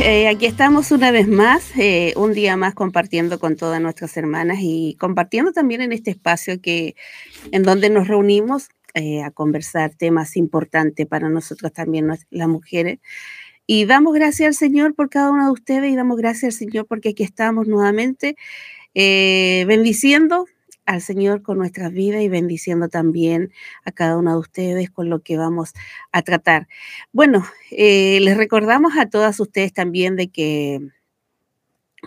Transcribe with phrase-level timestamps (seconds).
[0.00, 4.58] eh, aquí estamos una vez más, eh, un día más compartiendo con todas nuestras hermanas
[4.60, 6.94] y compartiendo también en este espacio que,
[7.50, 13.00] en donde nos reunimos eh, a conversar temas importantes para nosotros también, las mujeres.
[13.66, 16.86] Y damos gracias al Señor por cada una de ustedes y damos gracias al Señor
[16.86, 18.36] porque aquí estamos nuevamente
[18.94, 20.46] bendiciendo
[20.88, 23.52] al Señor con nuestras vidas y bendiciendo también
[23.84, 25.74] a cada uno de ustedes con lo que vamos
[26.12, 26.66] a tratar.
[27.12, 30.80] Bueno, eh, les recordamos a todas ustedes también de que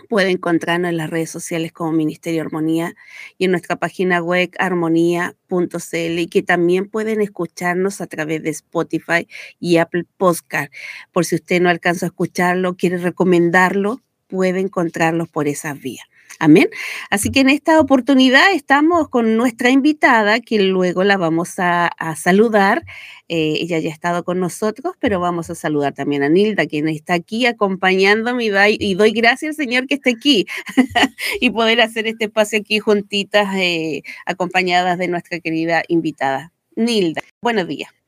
[0.08, 2.94] pueden encontrarnos en las redes sociales como Ministerio Armonía
[3.38, 9.28] y en nuestra página web armonía.cl y que también pueden escucharnos a través de Spotify
[9.60, 10.72] y Apple Podcast.
[11.12, 16.06] Por si usted no alcanza a escucharlo, quiere recomendarlo, puede encontrarlos por esas vías.
[16.42, 16.68] Amén.
[17.08, 22.82] Así que en esta oportunidad estamos con nuestra invitada, que luego la vamos a, saludar.
[23.28, 26.88] Eh, ella ya ha estado con nosotros, pero vamos a saludar también a Nilda, quien
[26.88, 30.46] está aquí acompañándome y, doy, gracias al Señor que esté aquí
[31.40, 36.52] y poder hacer este espacio aquí juntitas, eh, acompañadas de nuestra querida invitada.
[36.74, 38.01] Nilda, buenos días.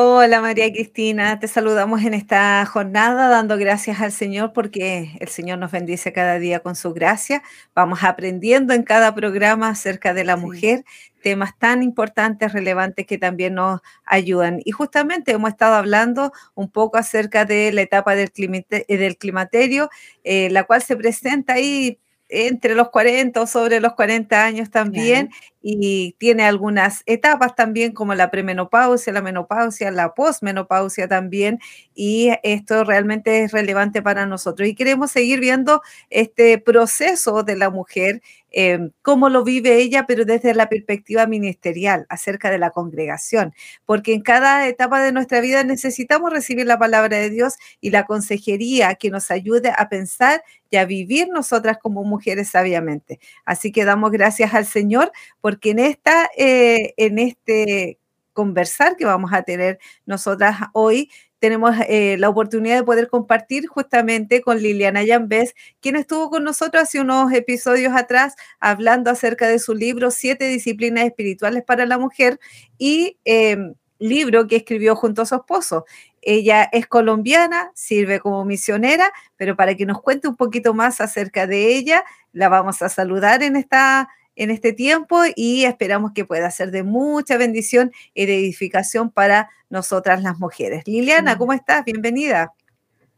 [0.00, 5.58] Hola María Cristina, te saludamos en esta jornada dando gracias al Señor porque el Señor
[5.58, 7.42] nos bendice cada día con su gracia.
[7.74, 10.84] Vamos aprendiendo en cada programa acerca de la mujer,
[11.20, 14.60] temas tan importantes, relevantes que también nos ayudan.
[14.64, 19.90] Y justamente hemos estado hablando un poco acerca de la etapa del, climaterio,
[20.22, 25.30] eh, la cual se presenta ahí entre los 40 o sobre los 40 años también
[25.62, 31.58] y tiene algunas etapas también como la premenopausia, la menopausia, la posmenopausia también
[31.94, 34.68] y esto realmente es relevante para nosotros.
[34.68, 40.24] Y queremos seguir viendo este proceso de la mujer Em, cómo lo vive ella, pero
[40.24, 43.52] desde la perspectiva ministerial, acerca de la congregación,
[43.84, 48.06] porque en cada etapa de nuestra vida necesitamos recibir la palabra de Dios y la
[48.06, 53.20] consejería que nos ayude a pensar y a vivir nosotras como mujeres sabiamente.
[53.44, 57.98] Así que damos gracias al Señor porque en esta, eh, en este
[58.32, 64.40] conversar que vamos a tener nosotras hoy, tenemos eh, la oportunidad de poder compartir justamente
[64.42, 69.74] con Liliana Yambés, quien estuvo con nosotros hace unos episodios atrás hablando acerca de su
[69.74, 72.40] libro Siete Disciplinas Espirituales para la Mujer
[72.76, 75.84] y em, libro que escribió junto a su esposo.
[76.22, 81.46] Ella es colombiana, sirve como misionera, pero para que nos cuente un poquito más acerca
[81.46, 86.50] de ella, la vamos a saludar en esta en este tiempo y esperamos que pueda
[86.50, 90.84] ser de mucha bendición y de edificación para nosotras las mujeres.
[90.86, 91.84] Liliana, ¿cómo estás?
[91.84, 92.52] Bienvenida.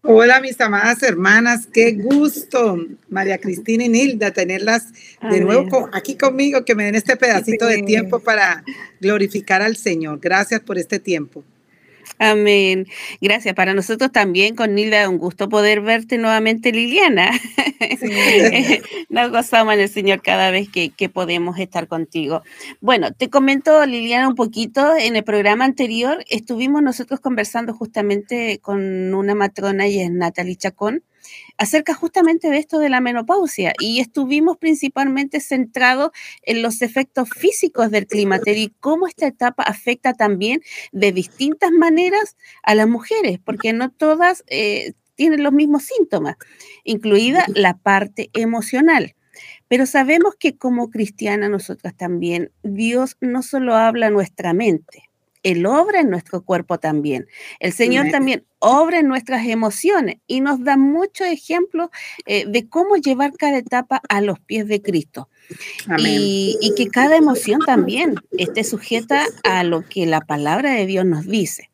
[0.02, 2.78] Hola, mis amadas hermanas, qué gusto,
[3.10, 4.88] María Cristina y Nilda, tenerlas
[5.30, 8.64] de nuevo aquí conmigo, que me den este pedacito de tiempo para
[8.98, 10.18] glorificar al Señor.
[10.18, 11.44] Gracias por este tiempo.
[12.18, 12.86] Amén.
[13.20, 13.54] Gracias.
[13.54, 17.30] Para nosotros también, con Nilda, un gusto poder verte nuevamente, Liliana.
[19.08, 22.42] Nos gozamos en el Señor cada vez que, que, podemos estar contigo.
[22.80, 24.96] Bueno, te comento, Liliana, un poquito.
[24.96, 31.02] En el programa anterior estuvimos nosotros conversando justamente con una matrona y es Natalie Chacón
[31.60, 36.10] acerca justamente de esto de la menopausia y estuvimos principalmente centrados
[36.42, 42.38] en los efectos físicos del climaterio y cómo esta etapa afecta también de distintas maneras
[42.62, 46.36] a las mujeres, porque no todas eh, tienen los mismos síntomas,
[46.82, 49.14] incluida la parte emocional.
[49.68, 55.09] Pero sabemos que como cristiana nosotras también, Dios no solo habla a nuestra mente,
[55.42, 57.26] él obra en nuestro cuerpo también.
[57.58, 61.88] El Señor también obra en nuestras emociones y nos da muchos ejemplos
[62.26, 65.28] eh, de cómo llevar cada etapa a los pies de Cristo.
[65.98, 71.26] Y, que cada emoción también esté sujeta a lo que la palabra de Dios nos
[71.26, 71.70] dice.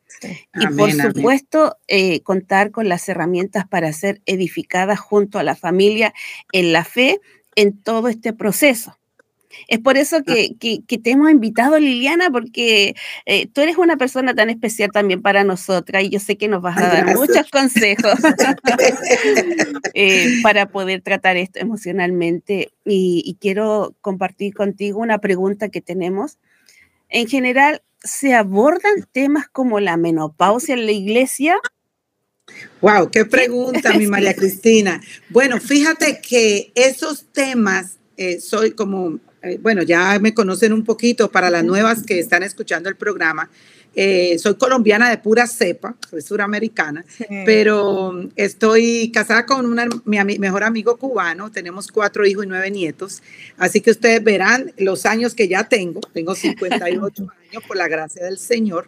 [0.55, 6.13] Y por supuesto, eh, contar con las herramientas para ser edificadas junto a la familia
[6.51, 7.19] en la fe
[7.55, 8.97] en todo este proceso.
[9.67, 12.95] Es por eso que, te hemos invitado, Liliana, porque
[13.25, 16.61] eh, tú eres una persona tan especial también para nosotras y yo sé que nos
[16.61, 18.13] vas a dar muchos consejos
[19.93, 22.71] eh, para poder tratar esto emocionalmente.
[22.85, 26.37] Y, quiero compartir contigo una pregunta que tenemos.
[27.09, 31.57] En general, ¿se abordan temas como la menopausia en la iglesia?
[32.81, 35.01] Wow, qué pregunta, mi María Cristina.
[35.29, 39.19] Bueno, fíjate que esos temas, eh, soy como
[39.61, 43.49] bueno, ya me conocen un poquito, para las nuevas que están escuchando el programa,
[43.99, 47.03] eh, soy colombiana de pura cepa, soy suramericana,
[47.45, 53.23] pero estoy casada con una, mi mejor amigo cubano, tenemos cuatro hijos y nueve nietos,
[53.57, 58.25] así que ustedes verán los años que ya tengo, tengo 58 años por la gracia
[58.25, 58.87] del Señor.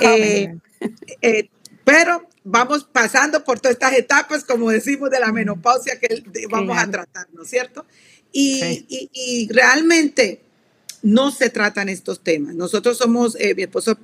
[0.00, 1.48] Eh,
[1.84, 6.90] pero vamos pasando por todas estas etapas, como decimos, de la menopausia que vamos a
[6.90, 7.86] tratar, ¿no es cierto?
[8.32, 10.42] Y, realmente
[11.00, 12.56] no se tratan estos temas.
[12.56, 13.98] Nosotros somos, eh, mi esposo es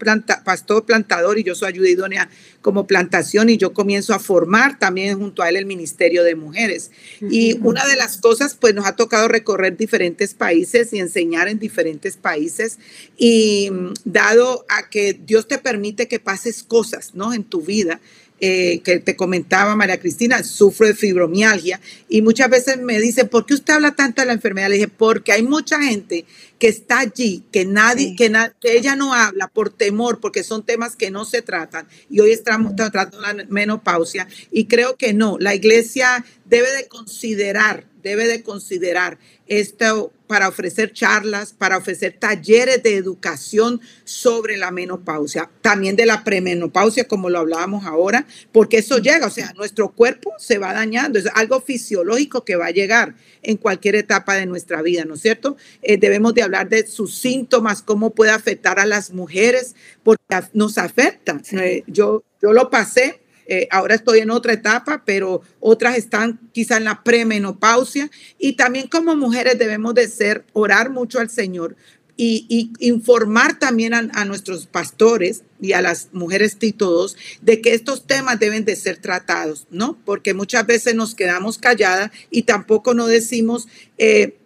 [0.45, 2.31] pastor plantador y yo soy ayuda idónea
[2.63, 6.93] como plantación y yo comienzo a formar también junto a él el Ministerio de Mujeres.
[7.21, 11.59] Y una de las cosas, pues nos ha tocado recorrer diferentes países y enseñar en
[11.59, 12.79] diferentes países.
[13.17, 17.35] Y mm, dado a que Dios te permite que pases cosas, ¿no?
[17.35, 18.01] En tu vida
[18.47, 21.81] eh, que te comentaba María Cristina, sufro de fibromialgia
[22.11, 24.69] y muchas veces me dicen, ¿por qué usted habla tanto de la enfermedad?
[24.69, 26.27] Le dije, porque hay mucha gente
[26.59, 28.31] que está allí, que nadie, que,
[28.65, 31.89] ella no habla por temor, porque son temas que no se tratan.
[32.11, 37.87] Y hoy estamos tratando la menopausia y creo que no, la iglesia debe de considerar,
[38.03, 45.51] debe de considerar esto para ofrecer charlas, para ofrecer talleres de educación sobre la menopausia,
[45.61, 50.33] también de la premenopausia, como lo hablábamos ahora, porque eso llega, o sea, nuestro cuerpo
[50.39, 54.83] se va dañando, es algo fisiológico que va a llegar en cualquier etapa de nuestra
[54.83, 55.57] vida, ¿no es cierto?
[55.83, 60.23] Eh, debemos de hablar de sus síntomas, cómo puede afectar a las mujeres, porque
[60.53, 61.41] nos afecta.
[61.53, 66.77] Eh, yo, yo lo pasé eh, ahora estoy en otra etapa, pero otras están quizá
[66.77, 68.11] en la premenopausia.
[68.39, 71.77] Y también como mujeres debemos de ser, orar mucho al Señor
[72.17, 77.07] y, informar también a, nuestros pastores y a las mujeres Tito
[77.43, 79.99] de que estos temas deben de ser tratados, ¿no?
[80.05, 83.69] Porque muchas veces nos quedamos calladas y tampoco no decimos,
[83.99, 84.37] eh,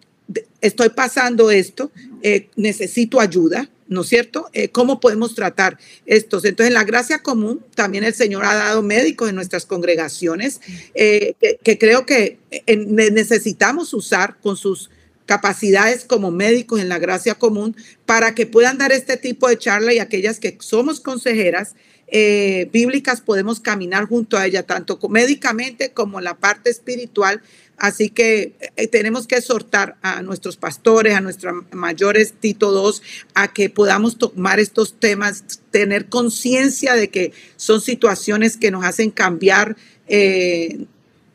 [0.61, 1.91] estoy pasando esto,
[2.23, 4.49] eh, necesito ayuda, ¿no es cierto?
[4.53, 6.45] Eh, ¿Cómo podemos tratar estos?
[6.45, 10.61] Entonces, en la gracia común, también el Señor ha dado médicos en nuestras congregaciones
[10.93, 11.33] eh,
[11.63, 14.91] que, creo que eh, necesitamos usar con sus
[15.25, 17.75] capacidades como médicos en la gracia común
[18.05, 21.75] para que puedan dar este tipo de charla y aquellas que somos consejeras
[22.11, 27.43] bíblicas podemos caminar junto a ella, tanto médicamente como la parte espiritual,
[27.79, 32.99] Así que eh, tenemos que exhortar a nuestros pastores, a nuestros mayores Tito II,
[33.33, 39.11] a que podamos tomar estos temas, tener conciencia de que son situaciones que nos hacen
[39.11, 39.77] cambiar.
[40.07, 40.85] Eh,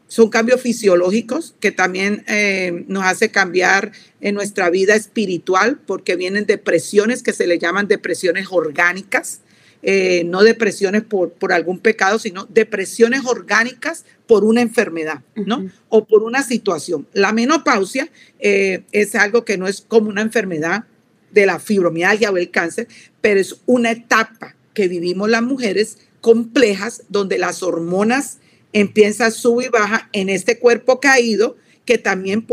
[0.06, 6.46] son cambios fisiológicos que también eh, nos hace cambiar en nuestra vida espiritual porque vienen
[6.46, 9.40] depresiones que se le llaman depresiones orgánicas
[9.86, 15.70] eh, no depresiones por, por algún pecado, sino depresiones orgánicas por una enfermedad, ¿no?
[15.90, 17.06] O por una situación.
[17.12, 18.08] La menopausia
[18.38, 20.84] eh, es algo que no es como una enfermedad
[21.32, 22.88] de la fibromialgia o el cáncer,
[23.20, 28.38] pero es una etapa que vivimos las mujeres complejas donde las hormonas
[28.72, 32.46] empiezan a subir y baja en este cuerpo caído que también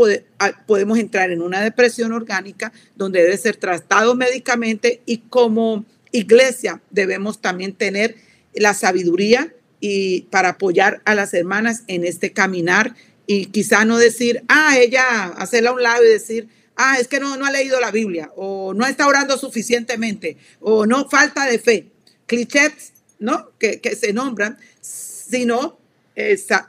[0.66, 7.40] podemos entrar en una depresión orgánica donde debe ser tratado médicamente y como iglesia debemos
[7.40, 8.16] también tener
[8.54, 12.94] la sabiduría y para apoyar a las hermanas en este caminar
[13.26, 17.18] y quizá no decir, ah, ella hacerla a un lado y decir, ah, es que
[17.18, 21.58] no, no ha leído la Biblia o no está orando suficientemente o no falta de
[21.58, 21.88] fe.
[22.26, 23.50] Clichés, ¿no?
[23.58, 25.78] Que, se nombran, sino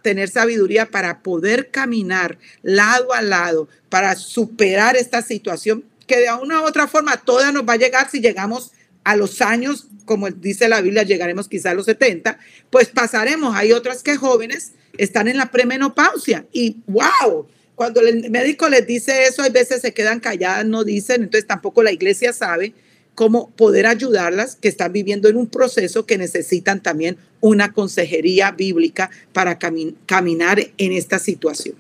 [0.01, 6.62] tener sabiduría para poder caminar lado a lado, para superar esta situación que de una
[6.62, 8.71] u otra forma toda nos va a llegar si llegamos
[9.03, 12.38] a los años, como dice la Biblia, llegaremos quizá a los 70,
[12.69, 13.55] pues pasaremos.
[13.55, 19.24] Hay otras que jóvenes están en la premenopausia y wow, cuando el médico les dice
[19.24, 22.74] eso, hay veces se quedan calladas, no dicen, entonces tampoco la iglesia sabe
[23.15, 29.10] cómo poder ayudarlas que están viviendo en un proceso que necesitan también una consejería bíblica
[29.33, 31.75] para caminar en esta situación.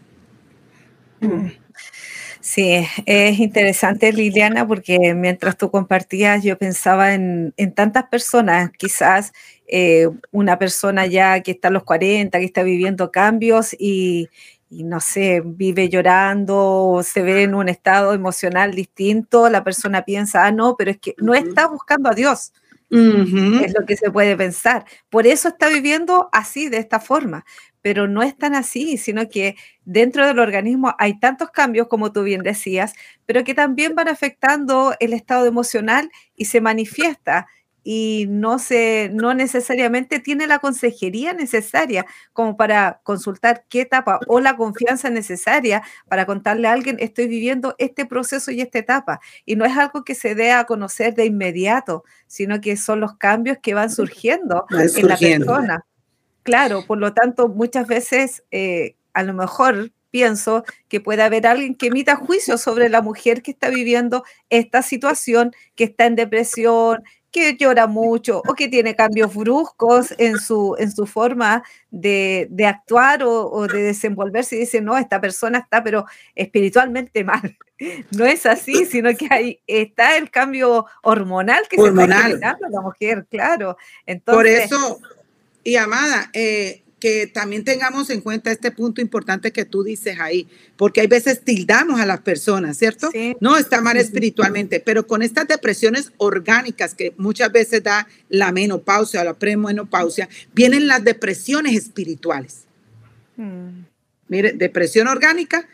[1.21, 1.62] Mm.
[2.43, 9.31] Sí, es interesante Liliana porque mientras tú compartías yo pensaba en, tantas personas, quizás
[9.65, 14.29] eh, una persona ya que está a los 40, que está viviendo cambios y,
[14.69, 20.51] no sé, vive llorando se ve en un estado emocional distinto, la persona piensa, ah,
[20.51, 22.51] no, pero es que no está buscando a Dios.
[22.91, 24.85] Es lo que se puede pensar.
[25.09, 27.43] Por eso está viviendo así, de esta forma
[27.83, 32.23] pero no es tan así, sino que dentro del organismo hay tantos cambios, como tú
[32.23, 32.93] bien decías,
[33.25, 37.45] pero que también van afectando el estado emocional y se manifiesta
[37.83, 44.39] y no se no necesariamente tiene la consejería necesaria como para consultar qué etapa o
[44.39, 49.19] la confianza necesaria para contarle a alguien estoy viviendo este proceso y esta etapa.
[49.45, 53.17] Y no es algo que se dé a conocer de inmediato sino que son los
[53.17, 55.85] cambios que van surgiendo, en la persona
[56.43, 61.73] claro por lo tanto muchas veces eh, a lo mejor pienso que puede haber alguien
[61.73, 67.03] que emita juicio sobre la mujer que está viviendo esta situación, que está en depresión,
[67.33, 73.23] que llora mucho o que tiene cambios bruscos en su, en su forma de, actuar
[73.23, 77.57] o, de desenvolverse y dice, no, esta persona está pero espiritualmente mal.
[78.11, 82.79] No es así, sino que ahí está el cambio hormonal que se está generando la
[82.79, 83.75] mujer, claro.
[84.05, 85.01] Entonces, Por eso,
[85.63, 90.47] y amada, eh, que también tengamos en cuenta este punto importante que tú dices ahí,
[90.77, 93.09] porque hay veces tildamos a las personas, ¿cierto?
[93.41, 99.19] No está mal espiritualmente, pero con estas depresiones orgánicas que muchas veces da la menopausia
[99.19, 102.63] o la premenopausia, vienen las depresiones espirituales.
[103.35, 103.81] Mm.
[104.29, 105.67] Mire, depresión orgánica,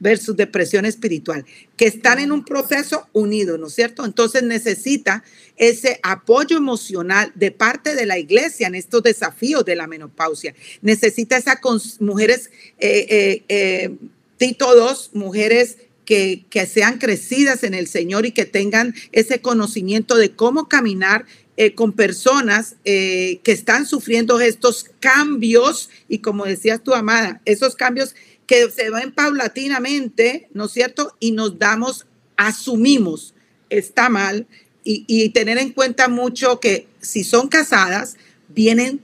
[0.00, 1.44] versus depresión espiritual,
[1.76, 4.04] que están en un proceso unido, ¿no es cierto?
[4.04, 5.22] Entonces necesita
[5.56, 10.54] ese apoyo emocional de parte de la iglesia en estos desafíos de la menopausia.
[10.80, 11.58] Necesita esas
[12.00, 13.96] mujeres, eh, eh, eh,
[14.38, 14.70] Tito
[15.12, 15.76] mujeres
[16.06, 21.26] que, que, sean crecidas en el Señor y que tengan ese conocimiento de cómo caminar
[21.74, 28.14] con personas que están sufriendo estos cambios y como decías tu amada, esos cambios
[28.50, 31.16] que se ven paulatinamente, ¿no es cierto?
[31.20, 33.32] Y nos damos, asumimos,
[33.68, 34.48] está mal,
[34.82, 38.16] y, tener en cuenta mucho que si son casadas,
[38.48, 39.02] vienen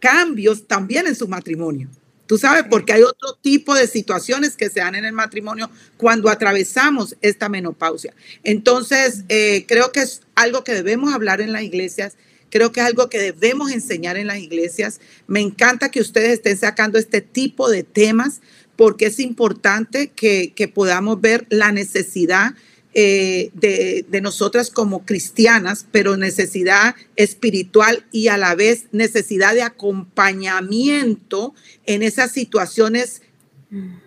[0.00, 1.90] cambios también en su matrimonio.
[2.26, 6.30] Tú sabes, porque hay otro tipo de situaciones que se dan en el matrimonio cuando
[6.30, 8.14] atravesamos esta menopausia.
[8.44, 12.16] Entonces, eh, creo que es algo que debemos hablar en las iglesias,
[12.48, 15.00] creo que es algo que debemos enseñar en las iglesias.
[15.26, 18.40] Me encanta que ustedes estén sacando este tipo de temas
[18.76, 22.54] porque es importante que, podamos ver la necesidad
[22.94, 29.62] eh, de, de, nosotras como cristianas, pero necesidad espiritual y a la vez necesidad de
[29.62, 31.54] acompañamiento
[31.84, 33.22] en esas situaciones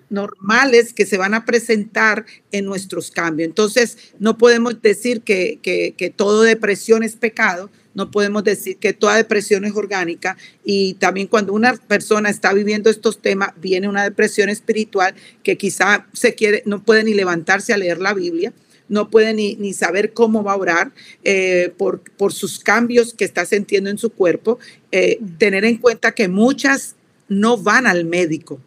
[0.10, 3.48] normales que se van a presentar en nuestros cambios.
[3.48, 9.18] Entonces, no podemos decir que, que, todo depresión es pecado, no podemos decir que toda
[9.18, 14.50] depresión es orgánica y también cuando una persona está viviendo estos temas, viene una depresión
[14.50, 15.14] espiritual
[15.44, 18.54] que quizá se quiere, no puede ni levantarse a leer la Biblia,
[18.88, 20.92] no puede ni, saber cómo va a orar
[21.24, 22.02] eh, por,
[22.34, 24.58] sus cambios que está sintiendo en su cuerpo.
[24.92, 26.96] Eh, tener en cuenta que muchas
[27.28, 28.60] no van al médico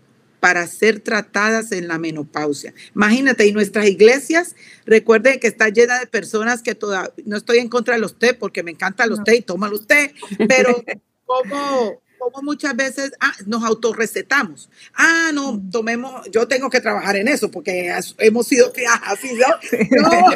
[0.43, 2.75] para ser tratadas en la menopausia.
[2.97, 7.69] Imagínate, y nuestras iglesias, recuerden que está llena de personas que todavía, no estoy en
[7.69, 10.13] contra de los té, porque me encantan los té y toman los té,
[10.49, 10.83] pero
[11.27, 14.69] como como muchas veces ah, nos autorrecetamos.
[14.95, 15.71] Ah, no, mm.
[15.71, 20.01] tomemos, yo tengo que trabajar en eso porque hemos sido que así, ¿no?
[20.01, 20.33] no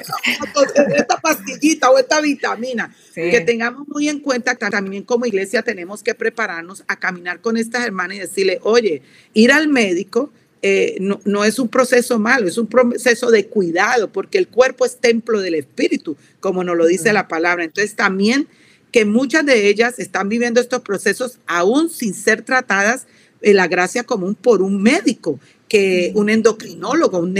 [0.94, 2.94] esta pastillita o esta vitamina.
[3.14, 7.56] Que tengamos muy en cuenta que también como iglesia tenemos que prepararnos a caminar con
[7.56, 9.02] estas hermanas y decirle, oye,
[9.32, 14.10] ir al médico eh, no, no, es un proceso malo, es un proceso de cuidado,
[14.10, 17.62] porque el cuerpo es templo del espíritu, como nos lo dice la palabra.
[17.64, 18.48] Entonces también
[18.96, 23.06] que muchas de ellas están viviendo estos procesos aún sin ser tratadas
[23.42, 25.38] en la gracia común por un médico,
[25.68, 27.36] que un endocrinólogo, un,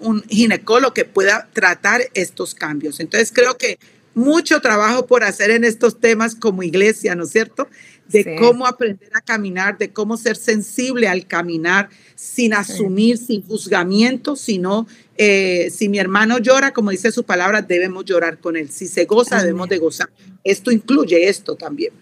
[0.00, 2.98] un, ginecólogo que pueda tratar estos cambios.
[2.98, 3.78] Entonces creo que
[4.16, 7.68] mucho trabajo por hacer en estos temas como iglesia, ¿no es cierto?
[8.10, 14.36] De cómo aprender a caminar, de cómo ser sensible al caminar sin asumir, sin juzgamiento,
[14.36, 14.86] sino
[15.16, 18.70] eh, si mi hermano llora, como dice su palabra, debemos llorar con él.
[18.70, 20.10] Si se goza, debemos de gozar.
[20.44, 21.92] Esto incluye esto también.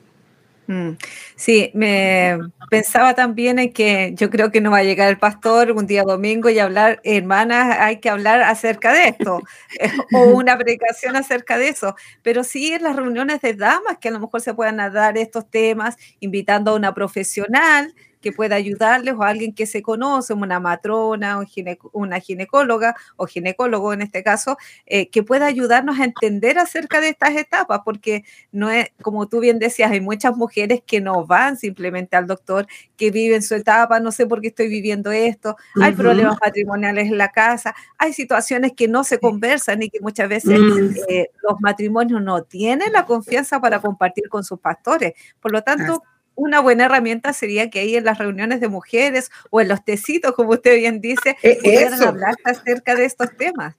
[0.71, 0.99] Mm,
[1.35, 2.39] sí, me
[2.71, 6.03] pensaba también en que yo creo que no va a llegar el pastor un día
[6.03, 9.41] domingo y hablar, hermanas, hay que hablar acerca de esto,
[9.81, 14.09] eh, o una predicación acerca de eso, pero sí en las reuniones de damas que
[14.09, 19.15] a lo mejor se puedan dar estos temas, invitando a una profesional que pueda ayudarles
[19.15, 21.45] o alguien que se conoce, una matrona, o
[21.93, 24.57] una ginecóloga o ginecólogo en este caso,
[24.87, 29.41] eh, que pueda ayudarnos a entender acerca de estas etapas, porque no es, como tú
[29.41, 34.01] bien decías, hay muchas mujeres que no van simplemente al doctor, que viven su etapa,
[34.01, 38.73] no sé por qué estoy viviendo esto, hay problemas matrimoniales en la casa, hay situaciones
[38.73, 40.95] que no se conversan y que muchas veces mm.
[41.09, 45.15] eh, los matrimonios no tienen la confianza para compartir con sus pastores.
[45.41, 46.03] Por lo tanto,
[46.39, 50.35] una buena herramienta sería que ahí en las reuniones de mujeres o en los tecitos,
[50.35, 53.75] como usted bien dice, eh, pudieran hablar acerca de estos temas.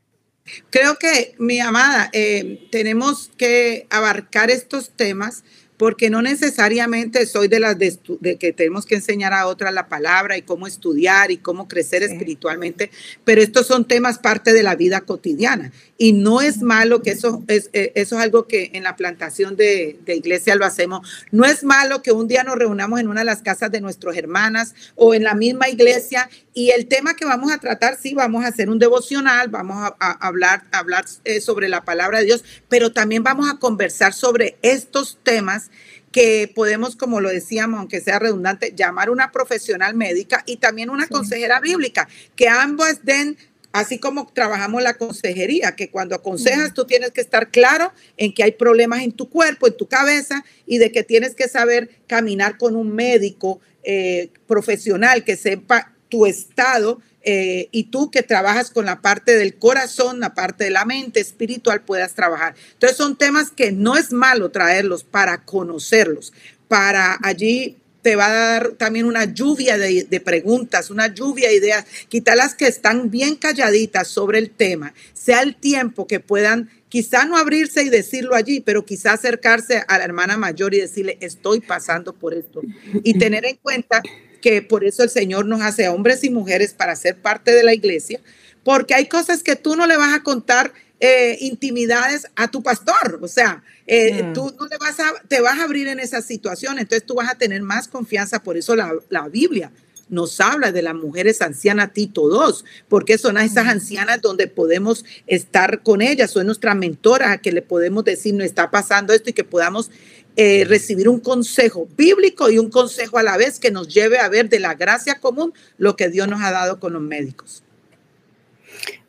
[0.69, 5.43] Creo que, mi amada, eh, tenemos que abarcar estos temas
[5.77, 7.97] porque no necesariamente soy de las de,
[8.37, 12.91] que tenemos que enseñar a otras la palabra y cómo estudiar y cómo crecer espiritualmente,
[13.23, 17.43] pero estos son temas parte de la vida cotidiana y no es malo que eso
[17.47, 21.05] es, eh, eso es algo que en la plantación de, de, iglesia lo hacemos.
[21.31, 24.15] No es malo que un día nos reunamos en una de las casas de nuestras
[24.15, 28.45] hermanas o en la misma iglesia y el tema que vamos a tratar, sí, vamos
[28.45, 32.93] a hacer un devocional, vamos a, hablar, hablar eh, sobre la palabra de Dios, pero
[32.93, 35.69] también vamos a conversar sobre estos temas
[36.11, 41.07] que podemos, como lo decíamos, aunque sea redundante, llamar una profesional médica y también una
[41.07, 43.37] consejera bíblica, que ambos den,
[43.71, 48.43] así como trabajamos la consejería, que cuando aconsejas tú tienes que estar claro en que
[48.43, 52.57] hay problemas en tu cuerpo, en tu cabeza y de que tienes que saber caminar
[52.57, 58.85] con un médico eh, profesional que sepa tu estado eh, y tú que trabajas con
[58.85, 62.55] la parte del corazón, la parte de la mente espiritual, puedas trabajar.
[62.73, 66.33] Entonces son temas que no es malo traerlos para conocerlos,
[66.67, 67.77] para allí
[68.09, 71.85] te va a dar también una lluvia de, preguntas, una lluvia de ideas.
[72.07, 77.25] Quizá las que están bien calladitas sobre el tema, sea el tiempo que puedan quizá
[77.25, 81.59] no abrirse y decirlo allí, pero quizá acercarse a la hermana mayor y decirle, estoy
[81.59, 82.63] pasando por esto.
[83.03, 84.01] Y tener en cuenta
[84.41, 87.75] que por eso el Señor nos hace hombres y mujeres para ser parte de la
[87.75, 88.19] iglesia,
[88.63, 93.19] porque hay cosas que tú no le vas a contar eh, intimidades a tu pastor,
[93.21, 94.33] o sea, eh, mm.
[94.33, 97.27] tú no le vas a, te vas a abrir en esa situación, entonces tú vas
[97.27, 99.71] a tener más confianza, por eso la, la Biblia
[100.09, 105.81] nos habla de las mujeres ancianas Tito 2, porque son esas ancianas donde podemos estar
[105.81, 109.33] con ellas, son nuestras mentoras a que le podemos decir, no está pasando esto y
[109.33, 109.89] que podamos
[110.35, 114.29] eh, recibir un consejo bíblico y un consejo a la vez que nos lleve a
[114.29, 117.63] ver de la gracia común lo que Dios nos ha dado con los médicos.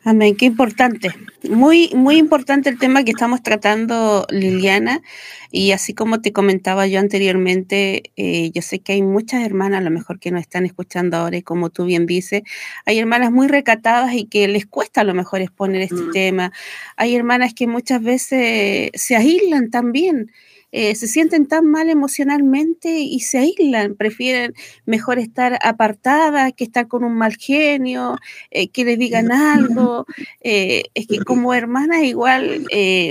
[0.03, 1.09] Amén, qué importante.
[1.47, 5.01] Muy, muy importante el tema que estamos tratando, Liliana.
[5.51, 9.83] Y así como te comentaba yo anteriormente, eh, yo sé que hay muchas hermanas, a
[9.83, 12.41] lo mejor que nos están escuchando ahora, y como tú bien dices,
[12.85, 16.11] hay hermanas muy recatadas y que les cuesta a lo mejor exponer este mm.
[16.11, 16.51] tema.
[16.97, 20.31] Hay hermanas que muchas veces se aíslan también
[20.71, 24.53] eh, se sienten tan mal emocionalmente y se aíslan, prefieren
[24.85, 28.17] mejor estar apartadas que estar con un mal genio,
[28.51, 30.05] eh, que le digan algo.
[30.41, 32.65] Eh, es que como hermanas igual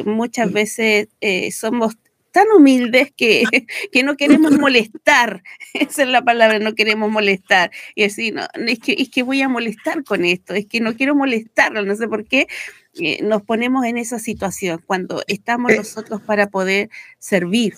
[0.07, 1.09] muchas veces
[1.53, 1.96] somos
[2.33, 3.42] tan humildes que,
[3.92, 5.42] que, no queremos molestar.
[5.75, 7.70] Esa es la palabra, no queremos molestar.
[7.94, 10.94] Y decir, no, es que, es que voy a molestar con esto, es que no
[10.94, 12.46] quiero molestarlo, no sé por qué,
[12.94, 17.74] eh, nos ponemos en esa situación cuando estamos eh, nosotros para poder servir.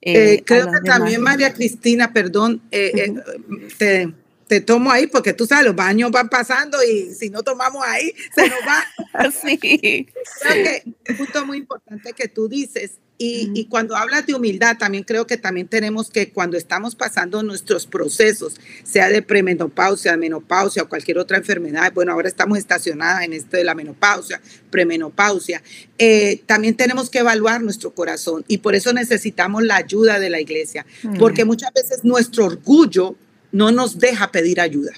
[0.00, 4.14] Eh, creo que también María Cristina, perdón, te,
[4.46, 8.12] te, tomo ahí porque tú sabes, los baños van pasando y si no tomamos ahí,
[8.34, 9.30] se nos va.
[9.42, 9.58] sí.
[9.58, 15.02] Creo que un punto muy importante que tú dices y, cuando hablas de humildad, también
[15.02, 18.54] creo que también tenemos que cuando estamos pasando nuestros procesos,
[18.84, 23.64] sea de premenopausia, menopausia o cualquier otra enfermedad, bueno, ahora estamos estacionadas en esto de
[23.64, 25.62] la menopausia, premenopausia,
[25.98, 30.40] eh, también tenemos que evaluar nuestro corazón y por eso necesitamos la ayuda de la
[30.40, 30.86] iglesia,
[31.18, 33.16] porque muchas veces nuestro orgullo
[33.50, 34.92] no nos deja pedir ayuda.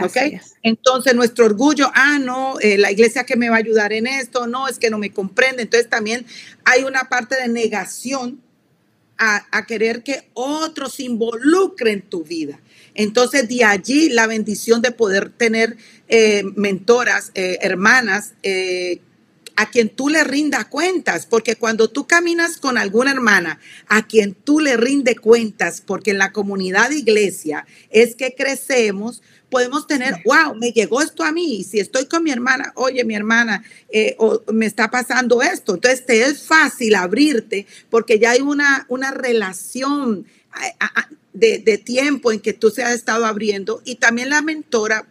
[0.00, 0.16] ¿Ok?
[0.62, 4.46] Entonces nuestro orgullo, ah, no, eh, la iglesia que me va a ayudar en esto,
[4.46, 5.62] no, es que no me comprende.
[5.62, 6.24] Entonces también
[6.64, 8.40] hay una parte de negación
[9.20, 12.60] a, querer que otros involucren en tu vida.
[12.94, 15.76] Entonces de allí la bendición de poder tener
[16.08, 18.34] eh, mentoras, eh, hermanas,
[19.58, 23.58] a quien tú le rindas cuentas, porque cuando tú caminas con alguna hermana
[23.88, 29.20] a quien tú le rinde cuentas, porque en la comunidad de iglesia es que crecemos,
[29.50, 33.14] podemos tener, wow, me llegó esto a mí, si estoy con mi hermana, oye, mi
[33.14, 38.40] hermana, eh, o me está pasando esto, entonces te es fácil abrirte porque ya hay
[38.40, 40.26] una, una relación
[41.32, 45.06] de, de, tiempo en que tú se has estado abriendo y también la mentora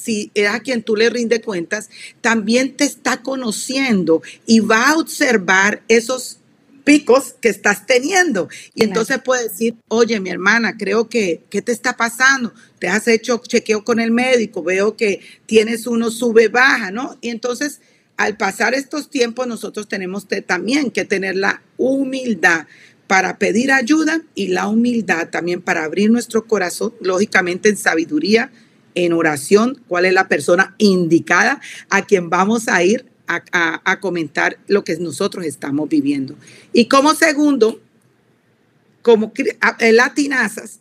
[0.00, 1.90] si es a quien tú le rinde cuentas,
[2.20, 6.39] también te está conociendo y va a observar esos
[6.84, 8.48] picos que estás teniendo.
[8.74, 12.52] Y entonces puede decir, oye, mi hermana, creo que, ¿qué te está pasando?
[12.78, 17.18] Te has hecho chequeo con el médico, veo que tienes uno sube, baja, ¿no?
[17.20, 17.80] Y entonces,
[18.16, 22.66] al pasar estos tiempos, nosotros tenemos también que tener la humildad
[23.06, 28.52] para pedir ayuda y la humildad también para abrir nuestro corazón, lógicamente en sabiduría,
[28.94, 34.84] en oración, cuál es la persona indicada a quien vamos a ir a, comentar lo
[34.84, 36.36] que nosotros estamos viviendo.
[36.72, 37.80] Y como segundo,
[39.02, 39.32] como
[39.92, 40.80] latinazas,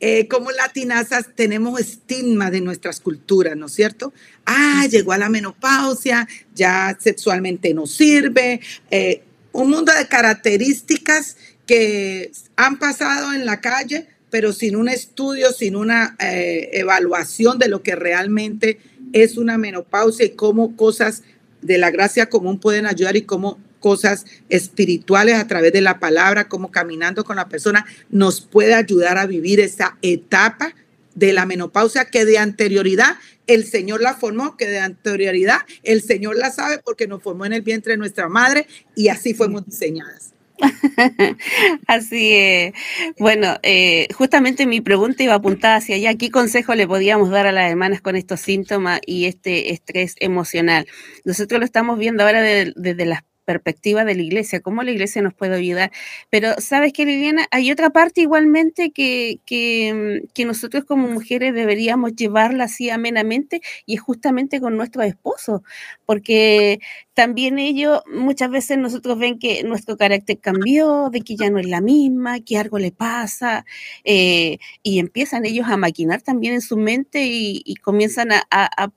[0.00, 4.12] eh, como latinazas tenemos estigma de nuestras culturas, ¿no es cierto?
[4.44, 8.60] Ah, llegó a la menopausia, ya sexualmente no sirve.
[8.90, 11.36] Eh, un mundo de características
[11.66, 17.68] que han pasado en la calle, pero sin un estudio, sin una eh, evaluación de
[17.68, 18.78] lo que realmente
[19.12, 21.22] es una menopausia y cómo cosas
[21.66, 26.48] de la gracia común pueden ayudar y cómo cosas espirituales a través de la palabra,
[26.48, 30.74] como caminando con la persona, nos puede ayudar a vivir esa etapa
[31.14, 36.36] de la menopausia que de anterioridad el Señor la formó, que de anterioridad el Señor
[36.36, 40.35] la sabe porque nos formó en el vientre de nuestra madre y así fuimos diseñadas.
[41.86, 42.72] Así es.
[43.18, 46.14] Bueno, eh, justamente mi pregunta iba apuntada hacia allá.
[46.16, 50.86] ¿Qué consejo le podíamos dar a las hermanas con estos síntomas y este estrés emocional?
[51.24, 55.32] Nosotros lo estamos viendo ahora desde las perspectiva de la iglesia, cómo la iglesia nos
[55.34, 55.90] puede ayudar.
[56.30, 57.46] Pero, ¿sabes qué, Liliana?
[57.50, 63.94] Hay otra parte igualmente que, que, que nosotros como mujeres deberíamos llevarla así amenamente y
[63.94, 65.62] es justamente con nuestro esposo,
[66.04, 66.80] porque
[67.14, 71.66] también ellos, muchas veces nosotros ven que nuestro carácter cambió, de que ya no es
[71.66, 73.64] la misma, que algo le pasa,
[74.04, 78.90] eh, y empiezan ellos a maquinar también en su mente y, comienzan a, a a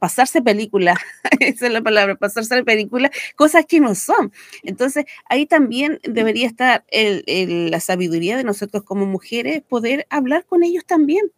[0.00, 0.96] pasarse película,
[1.40, 4.32] esa es la palabra, pasarse película, cosas que no son.
[4.62, 10.84] Entonces, ahí también debería estar la sabiduría de nosotros como mujeres, poder hablar con ellos
[10.84, 11.30] también.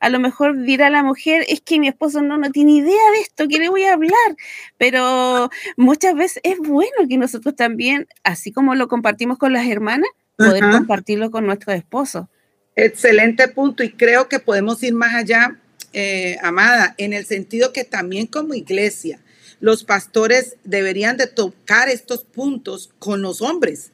[0.00, 3.20] A lo mejor dirá la mujer, es que mi esposo no, no tiene idea de
[3.20, 4.36] esto, ¿qué le voy a hablar?
[4.78, 10.08] Pero muchas veces es bueno que nosotros también, así como lo compartimos con las hermanas,
[10.36, 12.28] poder compartirlo con nuestro esposo.
[12.76, 15.58] Excelente punto y creo que podemos ir más allá
[15.92, 19.20] eh, amada, en el sentido que también como iglesia,
[19.60, 23.90] los pastores deberían de tocar estos puntos con los hombres,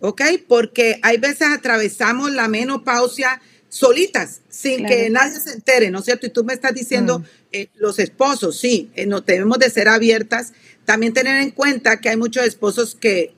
[0.00, 0.22] ¿ok?
[0.46, 6.26] Porque hay veces atravesamos la menopausia solitas, sin que nadie se entere, ¿no es cierto?
[6.26, 7.24] Y tú me estás diciendo, mm.
[7.52, 10.52] eh, los esposos, sí, eh, no debemos de ser abiertas.
[10.84, 13.34] También tener en cuenta que hay muchos esposos que,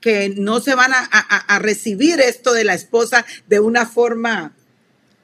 [0.00, 4.54] que no se van a, a recibir esto de la esposa de una forma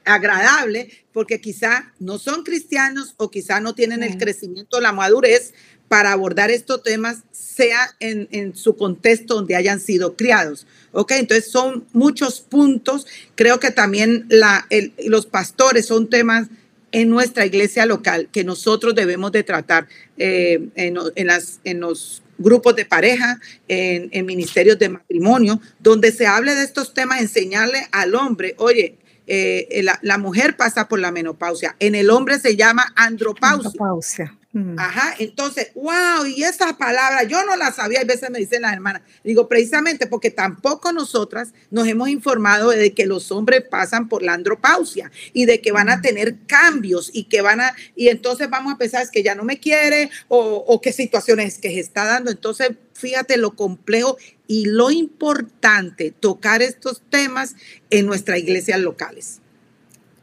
[0.03, 5.53] agradable porque quizá no son cristianos o quizá no tienen el crecimiento, la madurez
[5.87, 10.67] para abordar estos temas, sea en, su contexto donde hayan sido criados.
[10.91, 11.11] ¿Ok?
[11.11, 13.07] Entonces son muchos puntos.
[13.35, 14.67] Creo que también la,
[15.05, 16.49] los pastores son temas
[16.91, 22.75] en nuestra iglesia local que nosotros debemos de tratar eh, en, las, en los grupos
[22.75, 28.15] de pareja, en, en, ministerios de matrimonio, donde se hable de estos temas, enseñarle al
[28.15, 31.75] hombre, oye, eh, la, mujer pasa por la menopausia.
[31.79, 34.35] En el hombre se llama andropausia.
[34.55, 34.79] Mm.
[34.79, 38.71] Ajá, entonces, wow, y esa palabra yo no la sabía, a veces me dicen las
[38.71, 44.23] hermanas, digo precisamente porque tampoco nosotras nos hemos informado de que los hombres pasan por
[44.23, 46.01] la andropausia y de que van a mm.
[46.01, 49.43] tener cambios y que van a, y entonces vamos a pensar es que ya no
[49.43, 52.31] me quiere o, o qué situaciones que se está dando.
[52.31, 57.55] Entonces, fíjate lo complejo y lo importante, tocar estos temas
[57.89, 59.41] en nuestras iglesias locales.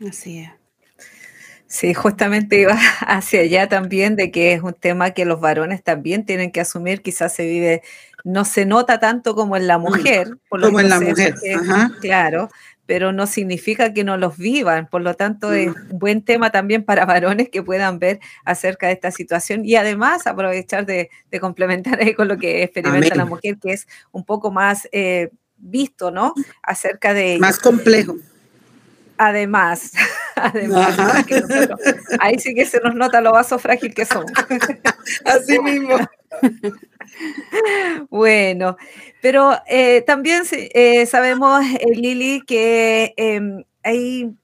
[0.06, 0.50] Así es.
[1.72, 6.26] Sí, justamente iba hacia allá también de que es un tema que los varones también
[6.26, 7.82] tienen que asumir, quizás se vive,
[8.24, 10.36] no se nota tanto como en la mm, mujer.
[10.50, 11.34] como en la mujer,
[12.00, 12.50] claro,
[12.92, 15.92] pero no significa que no los vivan, por lo tanto es mm.
[15.92, 20.26] un buen tema también para varones que puedan ver acerca de esta situación y además
[20.26, 21.08] aprovechar de,
[21.40, 26.34] complementar con lo que experimenta la mujer, que es un poco más eh, visto, ¿no?
[26.62, 27.38] Acerca de...
[27.40, 28.16] Más complejo.
[29.16, 29.92] Además,
[30.36, 30.94] además
[32.20, 34.30] ahí sí que se nos nota lo vaso frágil que somos.
[35.24, 35.96] Así mismo.
[38.10, 38.76] Bueno,
[39.20, 44.34] pero eh, también eh, sabemos, eh, Lili, que em, hay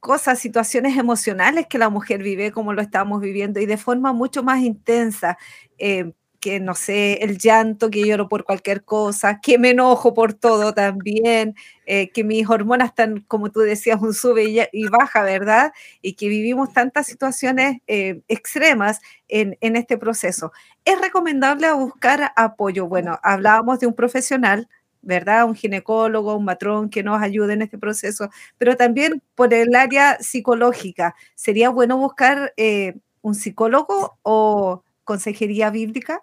[0.00, 4.42] cosas, situaciones emocionales que la mujer vive como lo estamos viviendo y de forma mucho
[4.42, 5.38] más intensa.
[5.78, 6.12] Em,
[6.44, 10.74] que no sé, el llanto, que lloro por cualquier cosa, que me enojo por todo
[10.74, 11.54] también,
[11.86, 15.72] eh, que mis hormonas están, como tú decías, un sube y, baja, ¿verdad?
[16.02, 20.52] Y que vivimos tantas situaciones eh, extremas en, en, este proceso.
[20.84, 22.88] Es recomendable buscar apoyo.
[22.88, 24.68] Bueno, hablábamos de un profesional,
[25.00, 25.46] ¿verdad?
[25.46, 28.28] Un ginecólogo, un matrón que nos ayude en este proceso,
[28.58, 31.14] pero también por el área psicológica.
[31.36, 36.22] ¿Sería bueno buscar eh, un psicólogo o consejería bíblica?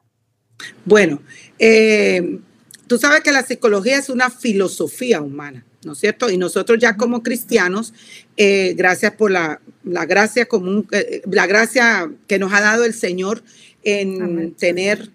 [0.85, 1.21] Bueno,
[1.59, 2.39] eh,
[2.87, 6.29] tú sabes que la psicología es una filosofía humana, ¿no es cierto?
[6.29, 7.93] Y nosotros ya como cristianos,
[8.37, 13.43] eh, gracias por la, gracia común, eh, la gracia que nos ha dado el Señor
[13.83, 15.09] en tener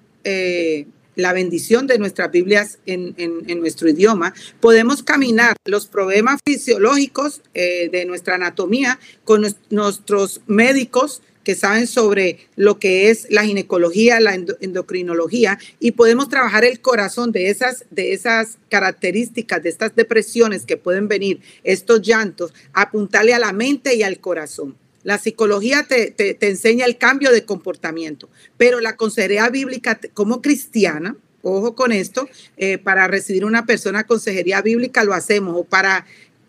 [1.16, 3.14] la bendición de nuestras Biblias en,
[3.58, 11.54] nuestro idioma, podemos caminar los problemas fisiológicos eh, de nuestra anatomía con nuestros médicos que
[11.54, 17.50] saben sobre lo que es la ginecología, la endocrinología, y podemos trabajar el corazón de
[17.50, 23.52] esas, de esas características, de estas depresiones que pueden venir, estos llantos, apuntarle a la
[23.52, 24.76] mente y al corazón.
[25.04, 31.76] La psicología te, enseña el cambio de comportamiento, pero la consejería bíblica como cristiana, ojo
[31.76, 36.06] con esto, eh, para recibir una persona consejería bíblica lo hacemos, o para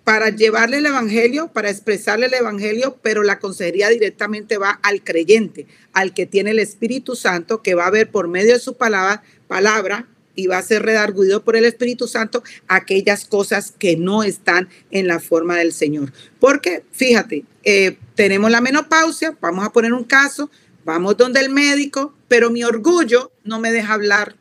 [0.08, 5.68] para llevarle el Evangelio, para expresarle el Evangelio, pero la consejería directamente va al creyente,
[5.92, 9.22] al que tiene el Espíritu Santo, que va a ver por medio de su palabra,
[9.50, 14.70] palabra y va a ser redarguido por el Espíritu Santo aquellas cosas que no están
[14.92, 16.14] en la forma del Señor.
[16.40, 20.50] Porque, fíjate, eh, tenemos la menopausia, vamos a poner un caso,
[20.86, 24.38] vamos donde el médico, pero mi orgullo no me deja hablar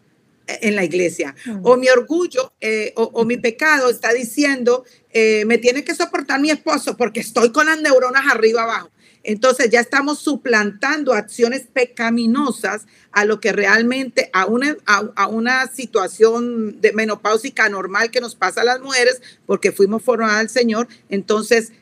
[0.46, 1.34] en la iglesia.
[1.44, 1.60] Mm.
[1.62, 6.50] O mi orgullo eh, o, mi pecado está diciendo, eh, me tiene que soportar mi
[6.50, 8.90] esposo porque estoy con las neuronas arriba abajo.
[9.24, 16.80] Entonces ya estamos suplantando acciones pecaminosas a lo que realmente a una, a, una situación
[16.80, 20.86] de menopáusica normal que nos pasa a las mujeres porque fuimos formadas al Señor.
[21.08, 21.72] Entonces,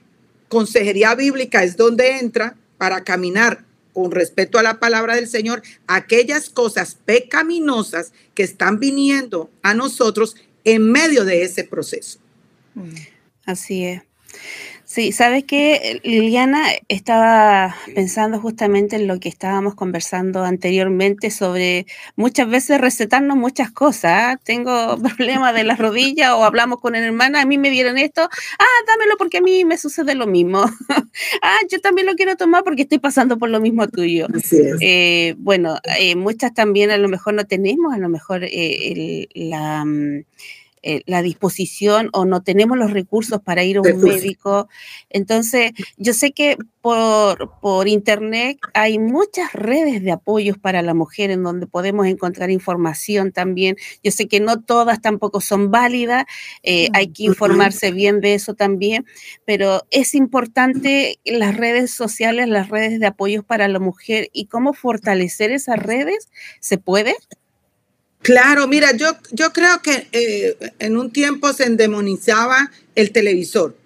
[0.48, 6.50] consejería bíblica es donde entra para caminar con respecto a la palabra del Señor, aquellas
[6.50, 12.18] cosas pecaminosas que están viniendo a nosotros en medio de ese proceso.
[13.46, 14.02] Así es.
[14.94, 22.48] Sí, sabes que Liliana estaba pensando justamente en lo que estábamos conversando anteriormente sobre muchas
[22.48, 24.12] veces recetarnos muchas cosas.
[24.14, 24.40] ¿ah?
[24.44, 28.22] Tengo problemas de la rodilla o hablamos con una hermana, a mí me dieron esto,
[28.22, 30.62] ah, dámelo porque a mí me sucede lo mismo.
[31.42, 34.28] ah, yo también lo quiero tomar porque estoy pasando por lo mismo tuyo.
[34.80, 39.84] Eh, bueno, eh, muchas también a lo mejor no tenemos, a lo mejor eh, la
[39.84, 40.22] mm,
[40.86, 44.68] eh, la disposición o no tenemos los recursos para ir a un médico.
[45.08, 51.30] Entonces, yo sé que por, por internet hay muchas redes de apoyos para la mujer
[51.30, 53.76] en donde podemos encontrar información también.
[54.02, 56.26] Yo sé que no todas tampoco son válidas,
[56.62, 59.06] eh, hay que informarse bien de eso también,
[59.46, 64.74] pero es importante las redes sociales, las redes de apoyos para la mujer y cómo
[64.74, 66.28] fortalecer esas redes.
[66.60, 67.14] ¿Se puede?
[68.24, 73.76] Claro, mira, yo, yo creo que eh, en un tiempo se endemonizaba el televisor.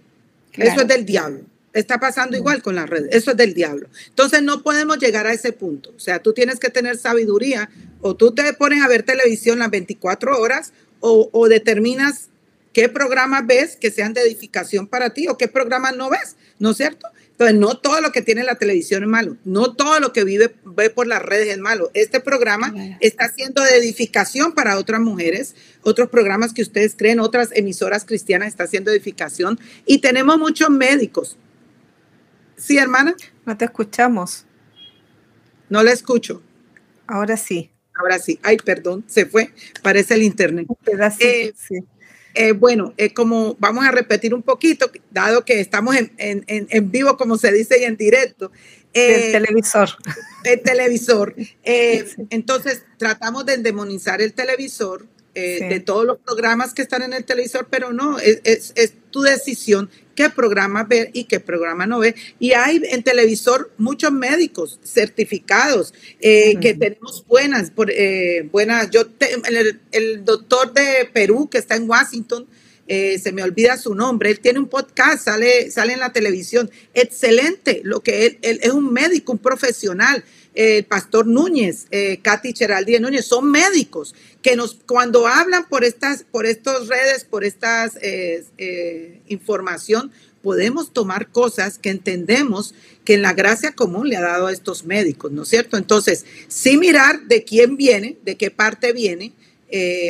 [0.53, 1.41] Eso es del diablo.
[1.73, 2.41] Está pasando mm.
[2.41, 3.09] igual con las redes.
[3.11, 3.89] Eso es del diablo.
[4.07, 5.93] Entonces no podemos llegar a ese punto.
[5.97, 7.69] O sea, tú tienes que tener sabiduría
[8.01, 12.29] o tú te pones a ver televisión las 24 horas o, o determinas
[12.73, 16.71] qué programas ves que sean de edificación para ti o qué programas no ves, ¿no
[16.71, 17.09] es cierto?
[17.39, 20.57] Entonces, no todo lo que tiene la televisión es malo, no todo lo que vive,
[20.65, 21.89] ve por las redes es malo.
[21.95, 27.51] Este programa está siendo de edificación para otras mujeres, otros programas que ustedes creen, otras
[27.53, 31.37] emisoras cristianas está haciendo edificación y tenemos muchos médicos.
[32.57, 33.15] Sí, hermana.
[33.47, 34.45] No te escuchamos.
[35.69, 36.43] No la escucho.
[37.07, 37.71] Ahora sí.
[37.95, 38.41] Ahora sí.
[38.43, 39.53] Ay, perdón, se fue.
[39.81, 40.67] Parece el internet.
[41.21, 41.77] Eh, sí.
[42.35, 47.37] Eh, bueno, eh, como vamos a repetir un poquito, dado que estamos en, vivo, como
[47.37, 48.53] se dice, y en directo.
[48.93, 49.91] el eh, televisor.
[50.45, 51.35] El televisor.
[51.65, 57.69] Entonces, tratamos de endemonizar el televisor, de todos los programas que están en el televisor,
[57.71, 62.17] pero no, es, es tu decisión qué programa ver y qué programa no ver.
[62.41, 68.91] Y hay en televisor muchos médicos certificados eh, que tenemos buenas, por, eh, buenas.
[68.91, 69.03] Yo
[69.93, 72.49] el, doctor de Perú que está en Washington,
[72.89, 76.69] eh, se me olvida su nombre, él tiene un podcast, sale, sale en la televisión,
[76.95, 80.25] excelente, lo que él, él es un médico, un profesional,
[80.59, 86.25] el pastor Núñez, eh, Katy Cheraldí Núñez, son médicos que nos, cuando hablan por estas,
[86.25, 90.11] por estas redes, por estas eh, eh, información,
[90.43, 94.85] podemos tomar cosas que entendemos que en la gracia común le ha dado a estos
[94.85, 95.77] médicos, ¿no es cierto?
[95.77, 99.35] Entonces, sí mirar de quién viene, de qué parte viene.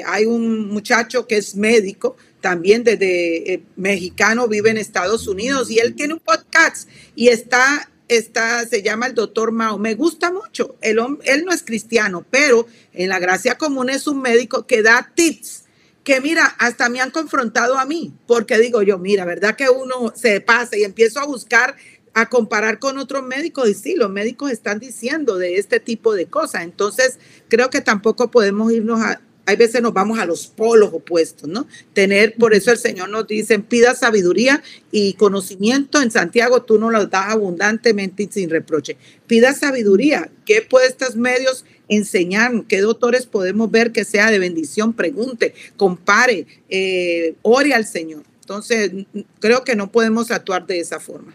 [0.07, 5.95] hay un muchacho que es médico, también desde mexicano, vive en Estados Unidos y él
[5.95, 9.79] tiene un podcast y está está, se llama el doctor Mao.
[9.79, 10.77] Me gusta mucho.
[10.81, 15.13] Él, él no es cristiano, pero en la gracia común es un médico que da
[15.15, 15.65] tips
[16.09, 20.11] que mira, hasta me han confrontado a mí, porque digo yo, mira, ¿verdad que uno
[20.17, 21.77] se pasa y empiezo a buscar,
[22.15, 23.69] a comparar con otros médicos?
[23.69, 26.63] Y sí, los médicos están diciendo de este tipo de cosas.
[26.63, 27.19] Entonces,
[27.49, 31.67] creo que tampoco podemos irnos a, hay veces nos vamos a los polos opuestos, ¿no?
[31.95, 36.03] Tener, por eso el Señor nos dice, pida sabiduría y conocimiento.
[36.03, 38.99] En Santiago tú nos lo das abundantemente y sin reproche.
[39.27, 40.31] Pida sabiduría.
[40.45, 46.47] ¿Qué puede estos medios enseñar, qué doctores podemos ver que sea de bendición, pregunte, compare,
[46.69, 48.25] eh, ore al Señor.
[48.41, 48.93] Entonces,
[49.41, 51.35] creo que no podemos actuar de esa forma.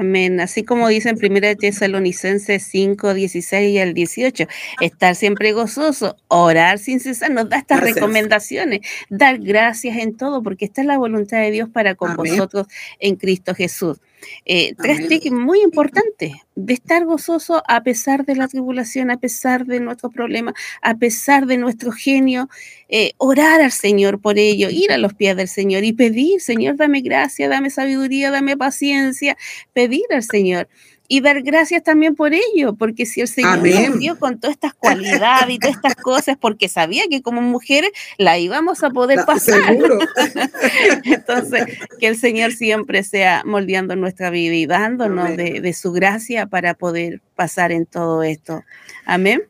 [0.00, 0.40] Amén.
[0.40, 4.46] Así como dice en 1 Tesalonicenses 5, 16 y el 18,
[4.80, 10.64] estar siempre gozoso, orar sin cesar, nos da estas recomendaciones, dar gracias en todo, porque
[10.64, 12.66] esta es la voluntad de Dios para con vosotros
[12.98, 13.98] en Cristo Jesús.
[14.44, 16.32] Eh, tres tips muy importantes.
[16.54, 21.46] De estar gozoso a pesar de la tribulación, a pesar de nuestros problemas, a pesar
[21.46, 22.48] de nuestro genio,
[22.88, 26.76] eh, orar al Señor por ello, ir a los pies del Señor y pedir, Señor,
[26.76, 29.36] dame gracia, dame sabiduría, dame paciencia,
[29.72, 30.68] pedir al Señor
[31.12, 34.74] y dar gracias también por ello, porque si el Señor nos dio con todas estas
[34.74, 39.76] cualidades y todas estas cosas, porque sabía que como mujeres la íbamos a poder pasar.
[41.04, 41.64] Entonces,
[41.98, 47.20] que el Señor siempre sea moldeando nuestra vida y dándonos de, su gracia para poder
[47.34, 48.62] pasar en todo esto.
[49.04, 49.42] Amén.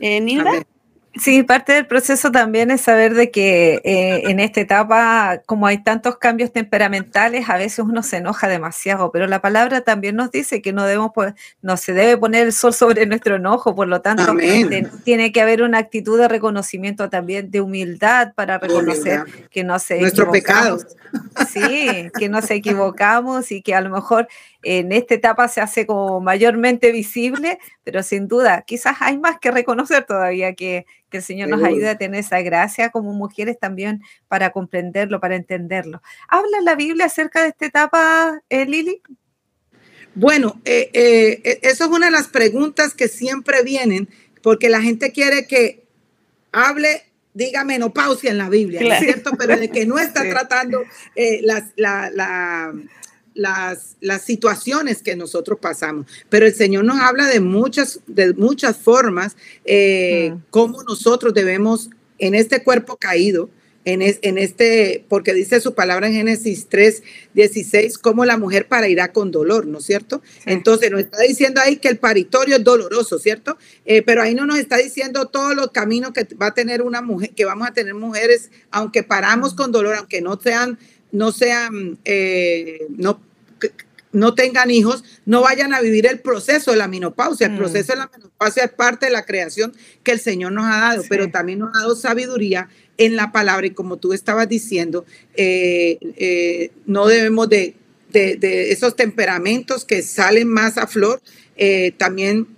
[0.00, 0.66] Eh, Nilda.
[1.18, 5.82] Sí, parte del proceso también es saber de que eh, en esta etapa, como hay
[5.82, 10.60] tantos cambios temperamentales, a veces uno se enoja demasiado, pero la palabra también nos dice
[10.60, 11.12] que no debemos,
[11.62, 14.34] no se debe poner el sol sobre nuestro enojo, por lo tanto,
[15.04, 20.00] tiene que haber una actitud de reconocimiento también, de humildad para reconocer que no se
[20.00, 20.78] Nuestro pecado.
[21.48, 24.28] Sí, que nos equivocamos y que a lo mejor
[24.62, 29.50] en esta etapa se hace como mayormente visible, pero sin duda, quizás hay más que
[29.50, 34.50] reconocer todavía que, el Señor nos ayude a tener esa gracia como mujeres también para
[34.50, 36.02] comprenderlo, para entenderlo.
[36.28, 39.02] ¿Habla la Biblia acerca de esta etapa, eh, Lili?
[40.14, 44.08] Bueno, eh, eh, e, eso es una de las preguntas que siempre vienen,
[44.42, 45.84] porque la gente quiere que
[46.52, 47.02] hable
[47.34, 49.32] diga menopausia en la Biblia, es cierto?
[49.38, 50.84] Pero de que no está tratando
[51.42, 52.72] las, la,
[53.36, 56.06] las, las situaciones que nosotros pasamos.
[56.28, 60.38] Pero el Señor nos habla de muchas, de muchas formas, eh, mm.
[60.50, 63.50] cómo nosotros debemos, en este cuerpo caído,
[63.84, 69.12] en, en, este, porque dice su palabra en Génesis 3, 16, cómo la mujer parirá
[69.12, 70.22] con dolor, ¿no es cierto?
[70.44, 73.56] Entonces nos está diciendo ahí que el paritorio es doloroso, ¿cierto?
[73.84, 77.00] Eh, pero ahí no nos está diciendo todos los caminos que va a tener una
[77.00, 80.80] mujer, que vamos a tener mujeres, aunque paramos con dolor, aunque no sean
[81.12, 83.20] no sean, eh, no,
[84.12, 87.48] no tengan hijos, no vayan a vivir el proceso de la menopausia.
[87.48, 87.58] El mm.
[87.58, 91.04] proceso de la menopausia es parte de la creación que el Señor nos ha dado,
[91.08, 95.98] pero también nos ha dado sabiduría en la palabra y como tú estabas diciendo, eh,
[96.16, 97.76] eh, no debemos de,
[98.12, 101.20] esos temperamentos que salen más a flor,
[101.98, 102.56] también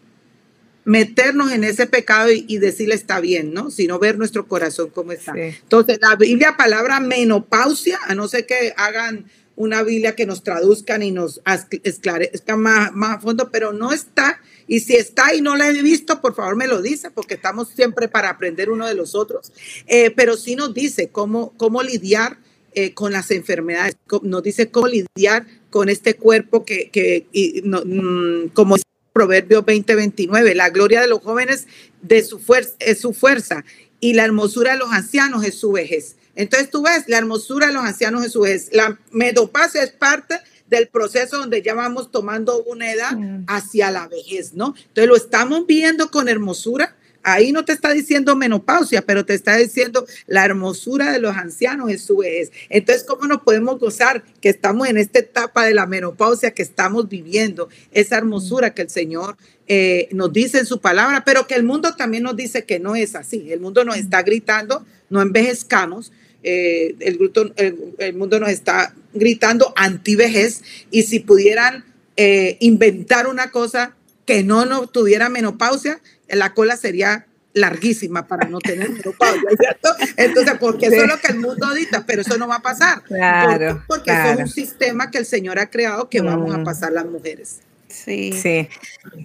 [0.89, 3.71] meternos en ese pecado y, decirle está bien, ¿no?
[3.71, 5.35] Sino ver nuestro corazón cómo está.
[5.37, 9.27] Entonces, la Biblia, palabra menopausia, a no ser que hagan
[9.59, 11.43] una Biblia que nos traduzcan y nos
[11.83, 14.41] esclarezca más, más a fondo, pero no está.
[14.69, 17.69] Y si está y no la he visto, por favor me lo dice, porque estamos
[17.69, 19.53] siempre para aprender uno de los otros.
[19.89, 22.39] Eh, pero sí nos dice cómo, cómo lidiar
[22.75, 27.27] eh, con las enfermedades, nos dice cómo lidiar con este cuerpo que, que
[27.65, 28.77] mm, como
[29.13, 31.67] Proverbios 20:29, la gloria de los jóvenes
[32.01, 33.65] de su fuerza, es su fuerza
[33.99, 36.15] y la hermosura de los ancianos es su vejez.
[36.39, 38.69] Entonces tú ves, la hermosura de los ancianos es su vejez.
[38.73, 43.13] La menopausia es parte del proceso donde ya vamos tomando una edad
[43.49, 44.75] hacia la vejez, ¿no?
[44.77, 49.57] Entonces lo estamos viendo con hermosura, Ahí no te está diciendo menopausia, pero te está
[49.57, 52.53] diciendo la hermosura de los ancianos es su vejez.
[52.71, 57.09] Entonces, ¿cómo nos podemos gozar que estamos en esta etapa de la menopausia que estamos
[57.09, 57.69] viviendo?
[57.93, 61.95] Esa hermosura que el Señor eh, nos dice en su palabra, pero que el mundo
[61.97, 63.53] también nos dice que no es así.
[63.53, 66.13] El mundo nos está gritando, no envejezcamos.
[66.43, 71.85] Eh, el, mundo nos está gritando anti-vejez y si pudieran
[72.17, 78.59] eh, inventar una cosa que no, no tuviera menopausia, la cola sería larguísima para no
[78.59, 79.89] tener menopausia, ¿cierto?
[80.17, 83.03] Entonces, porque eso es lo que el mundo dicta, pero eso no va a pasar.
[83.03, 86.65] Claro, porque es un sistema que el Señor ha creado que vamos a mm.
[86.65, 87.61] pasar las mujeres.
[87.89, 88.33] Sí.
[88.33, 88.69] sí.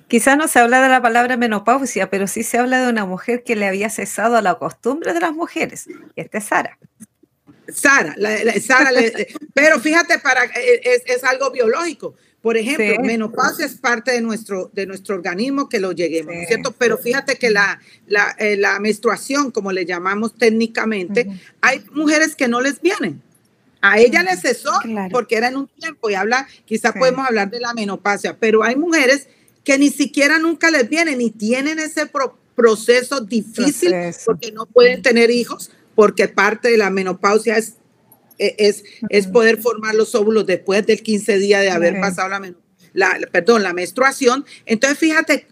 [0.08, 3.44] Quizás no se habla de la palabra menopausia, pero sí se habla de una mujer
[3.44, 5.88] que le había cesado a la costumbre de las mujeres.
[6.16, 6.78] Y esta es Sara.
[7.68, 8.16] Sara,
[8.62, 8.92] Sara
[9.54, 14.86] pero fíjate, para, es, es algo biológico por ejemplo, menopausia es parte de nuestro, de
[14.86, 16.76] nuestro organismo que lo lleguemos, ¿cierto?
[16.78, 21.26] Pero fíjate que la, la, eh, la, menstruación, como le llamamos técnicamente,
[21.62, 23.22] hay mujeres que no les vienen.
[23.84, 24.72] A ella le cesó
[25.12, 28.76] porque era en un tiempo y habla, quizá podemos hablar de la menopausia, pero hay
[28.76, 29.28] mujeres
[29.64, 32.10] que ni siquiera nunca les vienen y tienen ese
[32.56, 33.94] proceso difícil
[34.26, 37.76] porque no pueden tener hijos, porque parte de la menopausia es
[38.40, 42.40] e, es, es poder formar los óvulos después del 15 día de haber pasado la,
[42.94, 44.46] la, perdón, la menstruación.
[44.66, 45.48] Entonces, fíjate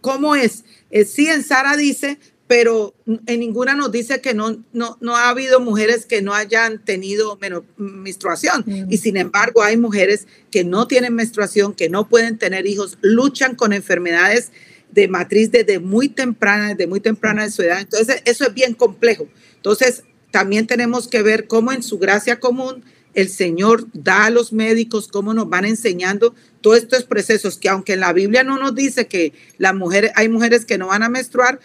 [0.00, 0.64] ¿cómo, es?
[0.90, 2.18] Eh, sí, en Sara dice,
[2.50, 6.84] pero en ninguna nos dice que no, no, no ha habido mujeres que no hayan
[6.84, 7.38] tenido
[7.76, 8.64] menstruación.
[8.90, 13.54] Y sin embargo, hay mujeres que no tienen menstruación, que no pueden tener hijos, luchan
[13.54, 14.50] con enfermedades
[14.90, 17.82] de matriz desde muy temprana, desde muy temprana de su edad.
[17.82, 19.28] Entonces, eso es bien complejo.
[19.54, 22.82] Entonces, también tenemos que ver cómo en su gracia común
[23.14, 27.92] el Señor da a los médicos, cómo nos van enseñando todos estos procesos, que aunque
[27.92, 31.08] en la Biblia no nos dice que las mujeres, hay mujeres que no van a
[31.08, 31.60] menstruar,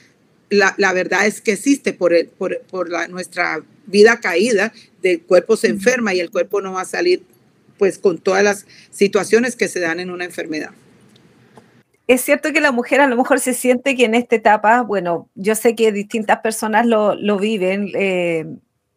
[0.49, 6.13] la, verdad es que existe por, por, la, nuestra vida caída, del cuerpo se enferma
[6.13, 7.23] y el cuerpo no va a salir
[7.77, 10.71] pues con todas las situaciones que se dan en una enfermedad.
[12.07, 15.27] Es cierto que la mujer a lo mejor se siente que en esta etapa, bueno,
[15.33, 18.45] yo sé que distintas personas lo, viven, eh,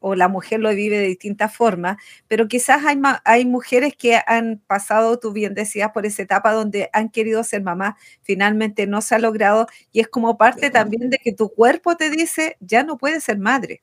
[0.01, 1.97] o la mujer lo vive de distintas formas,
[2.27, 6.91] pero quizás hay, hay mujeres que han pasado, tú bien decías, por esa etapa donde
[6.93, 11.19] han querido ser mamá, finalmente no se ha logrado y es como parte también de
[11.19, 13.83] que tu cuerpo te dice, ya no puedes ser madre.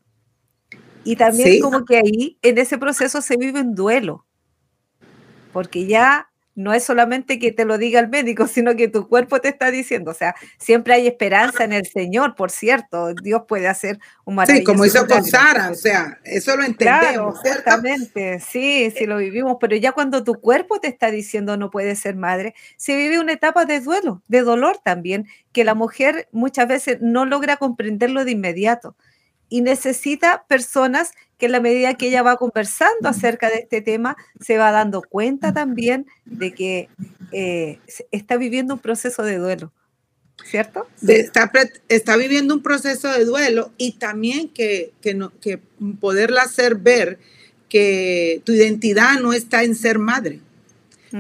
[1.04, 4.26] Y también como que ahí, en ese proceso se vive un duelo,
[5.54, 9.40] porque ya no es solamente que te lo diga el médico, sino que tu cuerpo
[9.40, 10.12] te está diciendo.
[10.12, 13.14] O sea, siempre hay esperanza en el Señor, por cierto.
[13.14, 14.62] Dios puede hacer un maravilloso.
[14.62, 17.40] Sí, como hizo con Sara, o sea, eso lo entendemos.
[17.44, 19.58] exactamente, sí, sí lo vivimos.
[19.60, 23.34] Pero ya cuando tu cuerpo te está diciendo no puedes ser madre, se vive una
[23.34, 28.32] etapa de duelo, de dolor también, que la mujer muchas veces no logra comprenderlo de
[28.32, 28.96] inmediato
[29.50, 34.16] y necesita personas que en la medida que ella va conversando acerca de este tema,
[34.40, 36.90] se va dando cuenta también de que
[37.32, 37.80] eh,
[38.12, 39.72] está viviendo un proceso de duelo.
[40.44, 40.86] ¿Cierto?
[41.08, 41.52] Está,
[41.88, 45.60] está, viviendo un proceso de duelo y también que, que, no, que
[46.00, 47.18] poderla hacer ver
[47.70, 50.42] que tu identidad no está en ser madre,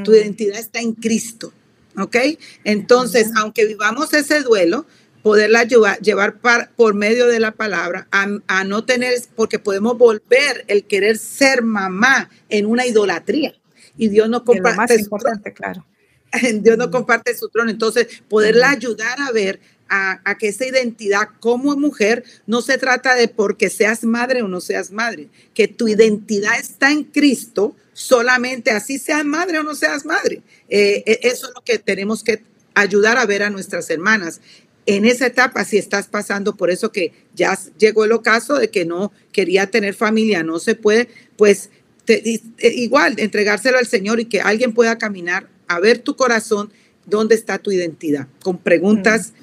[0.03, 1.53] tu identidad está en Cristo.
[1.97, 2.17] ¿Ok?
[2.65, 4.85] Entonces, aunque vivamos ese duelo,
[5.25, 6.37] poderla llevar, llevar
[6.75, 12.29] por medio de la palabra a, no tener, porque podemos volver el querer ser mamá
[12.47, 13.55] en una idolatría.
[13.97, 14.93] Y Dios no comparte.
[14.93, 15.83] importante, claro.
[16.61, 17.71] Dios no comparte su trono.
[17.71, 19.59] Entonces, poderla ayudar a ver
[19.89, 24.47] a, a, que esa identidad como mujer no se trata de porque seas madre o
[24.47, 29.73] no seas madre, que tu identidad está en Cristo, solamente así seas madre o no
[29.73, 30.43] seas madre.
[30.69, 32.43] Eh, eh, eso es lo que tenemos que
[32.75, 34.41] ayudar a ver a nuestras hermanas
[34.85, 38.85] en esa etapa, si estás pasando por eso que ya llegó el ocaso de que
[38.85, 41.69] no quería tener familia, no se puede, pues
[42.07, 46.71] e, igual entregárselo al Señor y que alguien pueda caminar a ver tu corazón,
[47.05, 49.33] dónde está tu identidad, con preguntas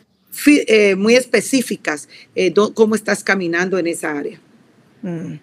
[0.46, 0.50] mm.
[0.68, 4.40] eh, muy específicas, eh, cómo estás caminando en esa área.
[5.02, 5.34] Mm.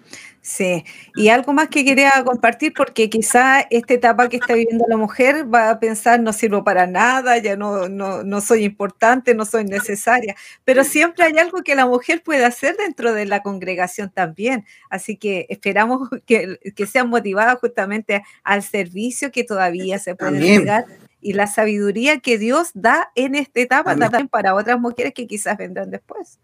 [0.41, 0.85] Sí,
[1.15, 5.53] y algo más que quería compartir, porque quizá esta etapa que está viviendo la mujer
[5.53, 10.35] va a pensar no sirvo para nada, ya no, no, soy importante, no soy necesaria,
[10.63, 14.65] pero siempre hay algo que la mujer puede hacer dentro de la congregación también.
[14.89, 20.85] Así que esperamos que, que sean motivadas justamente al servicio que todavía se puede entregar
[21.21, 25.57] y la sabiduría que Dios da en esta etapa también para otras mujeres que quizás
[25.57, 26.39] vendrán después.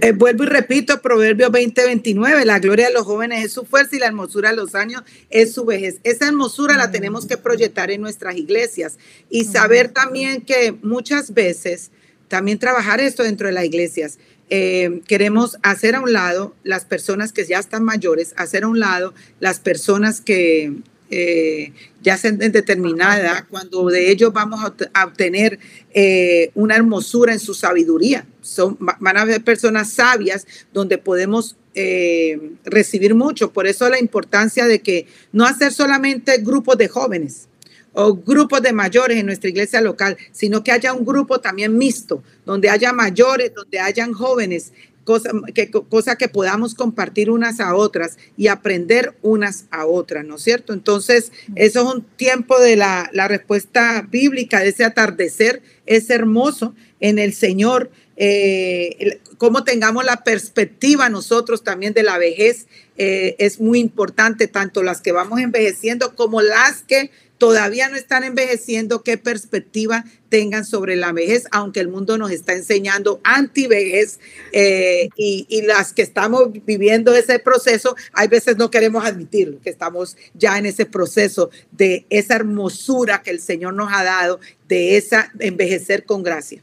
[0.00, 3.98] Eh, vuelvo y repito, Proverbio 2029, la gloria de los jóvenes es su fuerza y
[3.98, 5.96] la hermosura de los años es su vejez.
[6.04, 8.98] Esa hermosura la tenemos que proyectar en nuestras iglesias
[9.28, 11.90] y saber también que muchas veces,
[12.28, 14.18] también trabajar esto dentro de las iglesias.
[14.50, 18.80] Eh, queremos hacer a un lado las personas que ya están mayores, hacer a un
[18.80, 20.72] lado las personas que
[21.10, 24.60] eh, ya determinada cuando de ellos vamos
[24.94, 25.58] a, obtener
[25.92, 28.26] eh, una hermosura en su sabiduría.
[28.40, 33.52] Son, van a haber personas sabias donde podemos eh, recibir mucho.
[33.52, 37.48] Por eso la importancia de que no hacer solamente grupos de jóvenes
[37.92, 42.22] o grupos de mayores en nuestra iglesia local, sino que haya un grupo también mixto,
[42.46, 44.72] donde haya mayores, donde hayan jóvenes
[45.04, 45.70] cosa que,
[46.18, 50.72] que podamos compartir unas a otras y aprender unas a otras, ¿no es cierto?
[50.72, 56.74] Entonces, eso es un tiempo de la, la respuesta bíblica, de ese atardecer, es hermoso
[57.00, 57.90] en el Señor,
[58.22, 62.66] eh, cómo tengamos la perspectiva nosotros también de la vejez,
[62.98, 68.22] eh, es muy importante, tanto las que vamos envejeciendo como las que todavía no están
[68.22, 74.20] envejeciendo, qué perspectiva tengan sobre la vejez, aunque el mundo nos está enseñando anti-vejez
[74.52, 80.18] eh, y, las que estamos viviendo ese proceso, hay veces no queremos admitirlo, que estamos
[80.34, 84.38] ya en ese proceso de esa hermosura que el Señor nos ha dado,
[84.68, 86.62] de esa envejecer con gracia.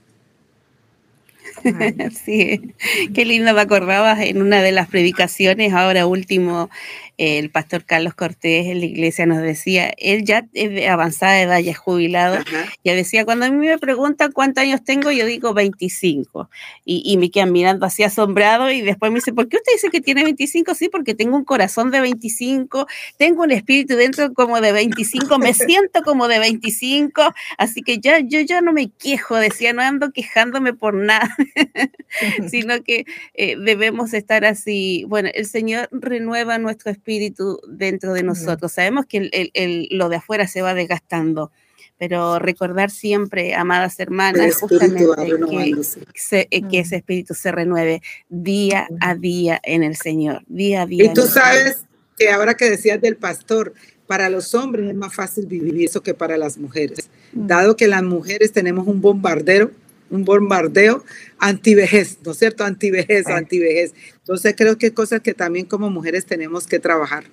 [2.25, 2.73] Sí,
[3.13, 6.69] qué lindo me acordabas en una de las predicaciones, ahora último,
[7.17, 11.59] el pastor Carlos Cortés en la iglesia nos decía, él ya es de avanzada edad,
[11.59, 12.37] ya es jubilado,
[12.83, 16.49] ya decía, cuando a mí me preguntan cuántos años tengo, yo digo 25.
[16.85, 19.89] Y, y me quedan mirando así asombrado y después me dice, ¿por qué usted dice
[19.89, 20.75] que tiene 25?
[20.75, 22.87] Sí, porque tengo un corazón de 25,
[23.17, 28.19] tengo un espíritu dentro como de 25, me siento como de 25, así que ya
[28.19, 31.35] yo ya no me quejo, decía, no ando quejándome por nada,
[32.49, 35.05] sino que eh, debemos estar así.
[35.07, 38.71] Bueno, el Señor renueva nuestro espíritu dentro de nosotros.
[38.71, 41.51] Sabemos que el, lo de afuera se va desgastando
[41.99, 45.03] pero recordar siempre, amadas hermanas, justamente
[45.49, 50.85] que, eh, que, ese espíritu se renueve día a día en el Señor, día a
[50.85, 51.05] día.
[51.05, 51.85] Y tú sabes
[52.15, 53.73] que ahora que decías del pastor,
[54.07, 58.03] para los hombres es más fácil vivir eso que para las mujeres, dado que las
[58.03, 59.71] mujeres tenemos un bombardero,
[60.09, 61.03] un bombardeo
[61.39, 62.63] antivejez, ¿no es cierto?
[62.63, 63.93] Antivejez, antivejez.
[64.17, 67.25] Entonces creo que hay cosas que también como mujeres tenemos que trabajar.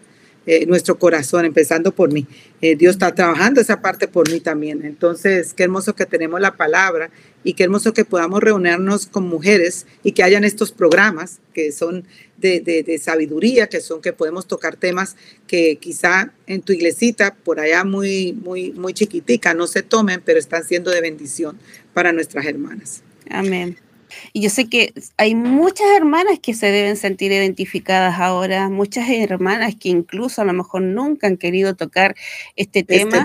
[0.47, 2.27] Eh, nuestro corazón, empezando por mí.
[2.61, 4.85] Eh, Dios está trabajando esa parte por mí también.
[4.85, 7.09] Entonces, qué hermoso que tenemos la palabra
[7.45, 12.05] y qué hermoso que podamos reunirnos con mujeres y que hayan estos programas que son
[12.45, 15.17] de, sabiduría, que son que podemos tocar temas
[15.47, 20.39] que quizá en tu iglesita, por allá muy, muy, muy chiquitica, no se tomen, pero
[20.39, 21.59] están siendo de bendición
[21.95, 23.03] para nuestras hermanas.
[23.31, 23.77] Amén.
[24.33, 29.75] Y yo sé que hay muchas hermanas que se deben sentir identificadas ahora, muchas hermanas
[29.79, 32.15] que incluso a lo mejor nunca han querido tocar
[32.57, 33.25] este, este tema,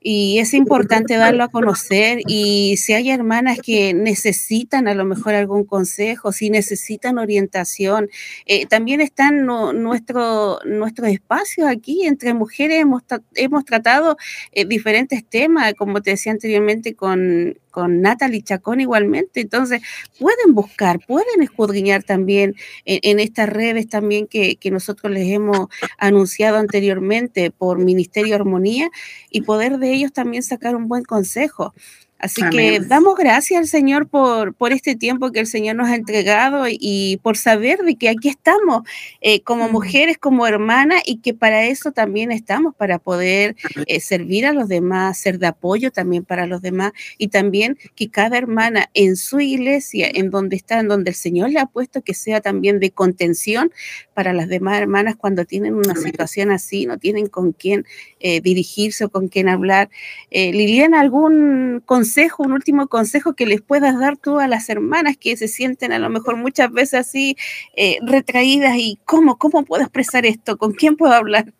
[0.00, 2.20] Y es importante darlo a conocer.
[2.26, 8.08] Y si hay hermanas que necesitan a lo mejor algún consejo, si necesitan orientación,
[8.46, 12.80] eh, también están nuestro, nuestros espacios aquí entre mujeres.
[12.80, 13.02] Hemos,
[13.34, 14.16] hemos tratado
[14.52, 19.40] eh, diferentes temas, como te decía anteriormente, con con Natalie Chacón igualmente.
[19.40, 19.80] Entonces,
[20.18, 22.54] pueden buscar, pueden escudriñar también
[22.84, 25.68] en, estas redes también que, que, nosotros les hemos
[25.98, 28.90] anunciado anteriormente por Ministerio Armonía
[29.30, 31.74] y poder de ellos también sacar un buen consejo.
[32.20, 35.94] Así que damos gracias al Señor por, por este tiempo que el Señor nos ha
[35.94, 38.82] entregado y, por saber de que aquí estamos
[39.22, 43.56] eh, como mujeres, como hermanas y que para eso también estamos, para poder
[43.86, 48.10] eh, servir a los demás, ser de apoyo también para los demás y también que
[48.10, 52.02] cada hermana en su iglesia, en donde está, en donde el Señor le ha puesto,
[52.02, 53.72] que sea también de contención
[54.12, 57.86] para las demás hermanas cuando tienen una situación así, no tienen con quién
[58.18, 59.88] eh, dirigirse o con quién hablar.
[60.30, 62.09] Liliana, ¿algún consejo?
[62.38, 65.98] Un último consejo que les puedas dar tú a las hermanas que se sienten a
[65.98, 67.36] lo mejor muchas veces así
[67.76, 71.52] eh, retraídas y cómo, cómo puedo expresar esto, con quién puedo hablar.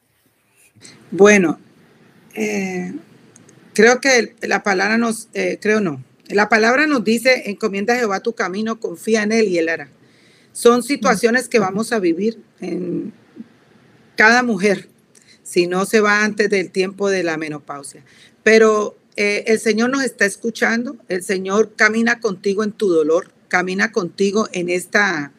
[1.11, 1.59] Bueno,
[2.35, 2.93] eh,
[3.75, 8.21] creo que la palabra nos, eh, creo no, la palabra nos dice, encomienda a Jehová
[8.21, 9.89] tu camino, confía en él y él hará.
[10.53, 13.13] Son situaciones que vamos a vivir en
[14.17, 14.89] cada mujer,
[15.43, 18.05] si no se va antes del tiempo de la menopausia.
[18.43, 23.93] Pero eh, el Señor nos está escuchando, el Señor camina contigo en tu dolor, camina
[23.93, 25.33] contigo en esta,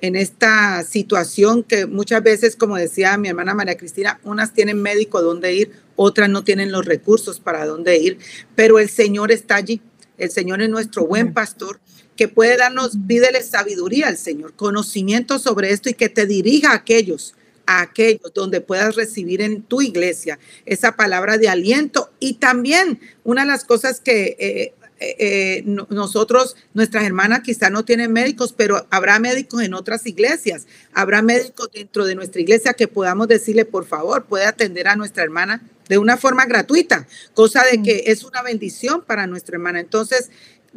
[0.00, 5.22] en esta situación que muchas veces, como decía mi hermana María Cristina, unas tienen médico
[5.22, 8.18] donde ir, otras no tienen los recursos para dónde ir,
[8.54, 9.80] pero el Señor está allí.
[10.16, 11.78] El Señor es nuestro buen pastor
[12.16, 16.76] que puede darnos, pídele sabiduría al Señor, conocimiento sobre esto y que te dirija a
[16.76, 17.34] aquellos
[17.68, 22.10] a aquellos donde puedas recibir en tu iglesia esa palabra de aliento.
[22.18, 27.84] Y también una de las cosas que eh, eh, eh, nosotros, nuestras hermanas quizá no
[27.84, 32.88] tienen médicos, pero habrá médicos en otras iglesias, habrá médicos dentro de nuestra iglesia que
[32.88, 37.82] podamos decirle, por favor, puede atender a nuestra hermana de una forma gratuita, cosa de
[37.82, 39.80] que es una bendición para nuestra hermana.
[39.80, 40.30] Entonces,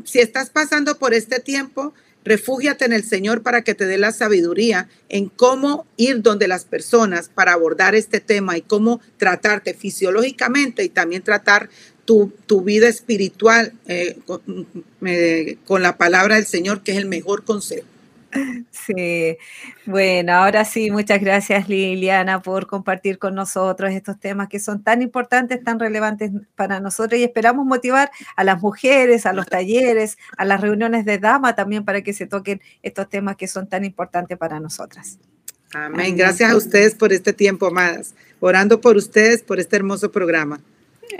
[0.03, 1.93] si estás pasando por este tiempo,
[2.23, 6.65] Refúgiate en el Señor para que te dé la sabiduría en cómo ir donde las
[6.65, 11.69] personas para abordar este tema y cómo tratarte fisiológicamente y también tratar
[12.05, 14.17] tu, vida espiritual eh,
[15.05, 17.87] eh, con la palabra del Señor, que es el mejor consejo.
[18.71, 19.37] Sí,
[19.85, 25.01] bueno, ahora sí, muchas gracias Liliana por compartir con nosotros estos temas que son tan
[25.01, 30.45] importantes, tan relevantes para nosotros y esperamos motivar a las mujeres, a los talleres, a
[30.45, 34.37] las reuniones de dama también para que se toquen estos temas que son tan importantes
[34.37, 35.19] para nosotras.
[35.73, 36.17] Amén.
[36.17, 38.13] Gracias a ustedes por este tiempo, amadas.
[38.39, 40.59] Orando por ustedes, por este hermoso programa.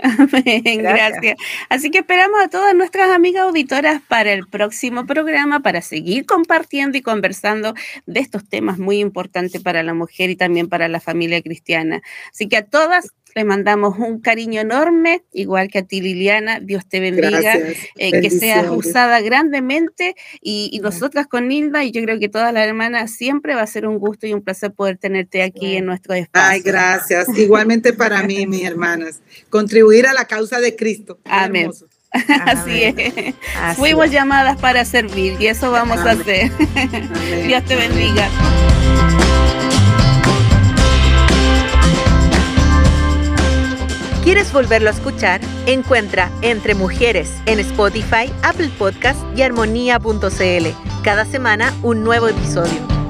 [0.02, 1.36] Gracias.
[1.68, 6.98] Así que esperamos a todas nuestras amigas auditoras para el próximo programa, para seguir compartiendo
[6.98, 7.74] y conversando
[8.06, 12.02] de estos temas muy importantes para la mujer y también para la familia cristiana.
[12.30, 16.60] Así que a todas Le mandamos un cariño enorme, igual que a ti, Liliana.
[16.60, 17.54] Dios te bendiga,
[17.96, 20.14] eh, que seas usada grandemente.
[20.40, 23.86] Y, nosotras con Nilda, y yo creo que todas las hermanas, siempre va a ser
[23.86, 26.48] un gusto y un placer poder tenerte aquí en nuestro espacio.
[26.48, 27.28] Ay, gracias.
[27.38, 29.20] Igualmente para mí, mis hermanas.
[29.48, 31.18] Contribuir a la causa de Cristo.
[31.24, 31.70] Amén.
[32.46, 33.34] Así es.
[33.76, 36.50] Fuimos llamadas para servir y eso vamos a hacer.
[37.46, 38.28] Dios te bendiga.
[44.22, 45.40] ¿Quieres volverlo a escuchar?
[45.66, 51.02] Encuentra Entre Mujeres en Spotify, Apple Podcast y armonía.cl.
[51.02, 53.01] Cada semana un nuevo episodio.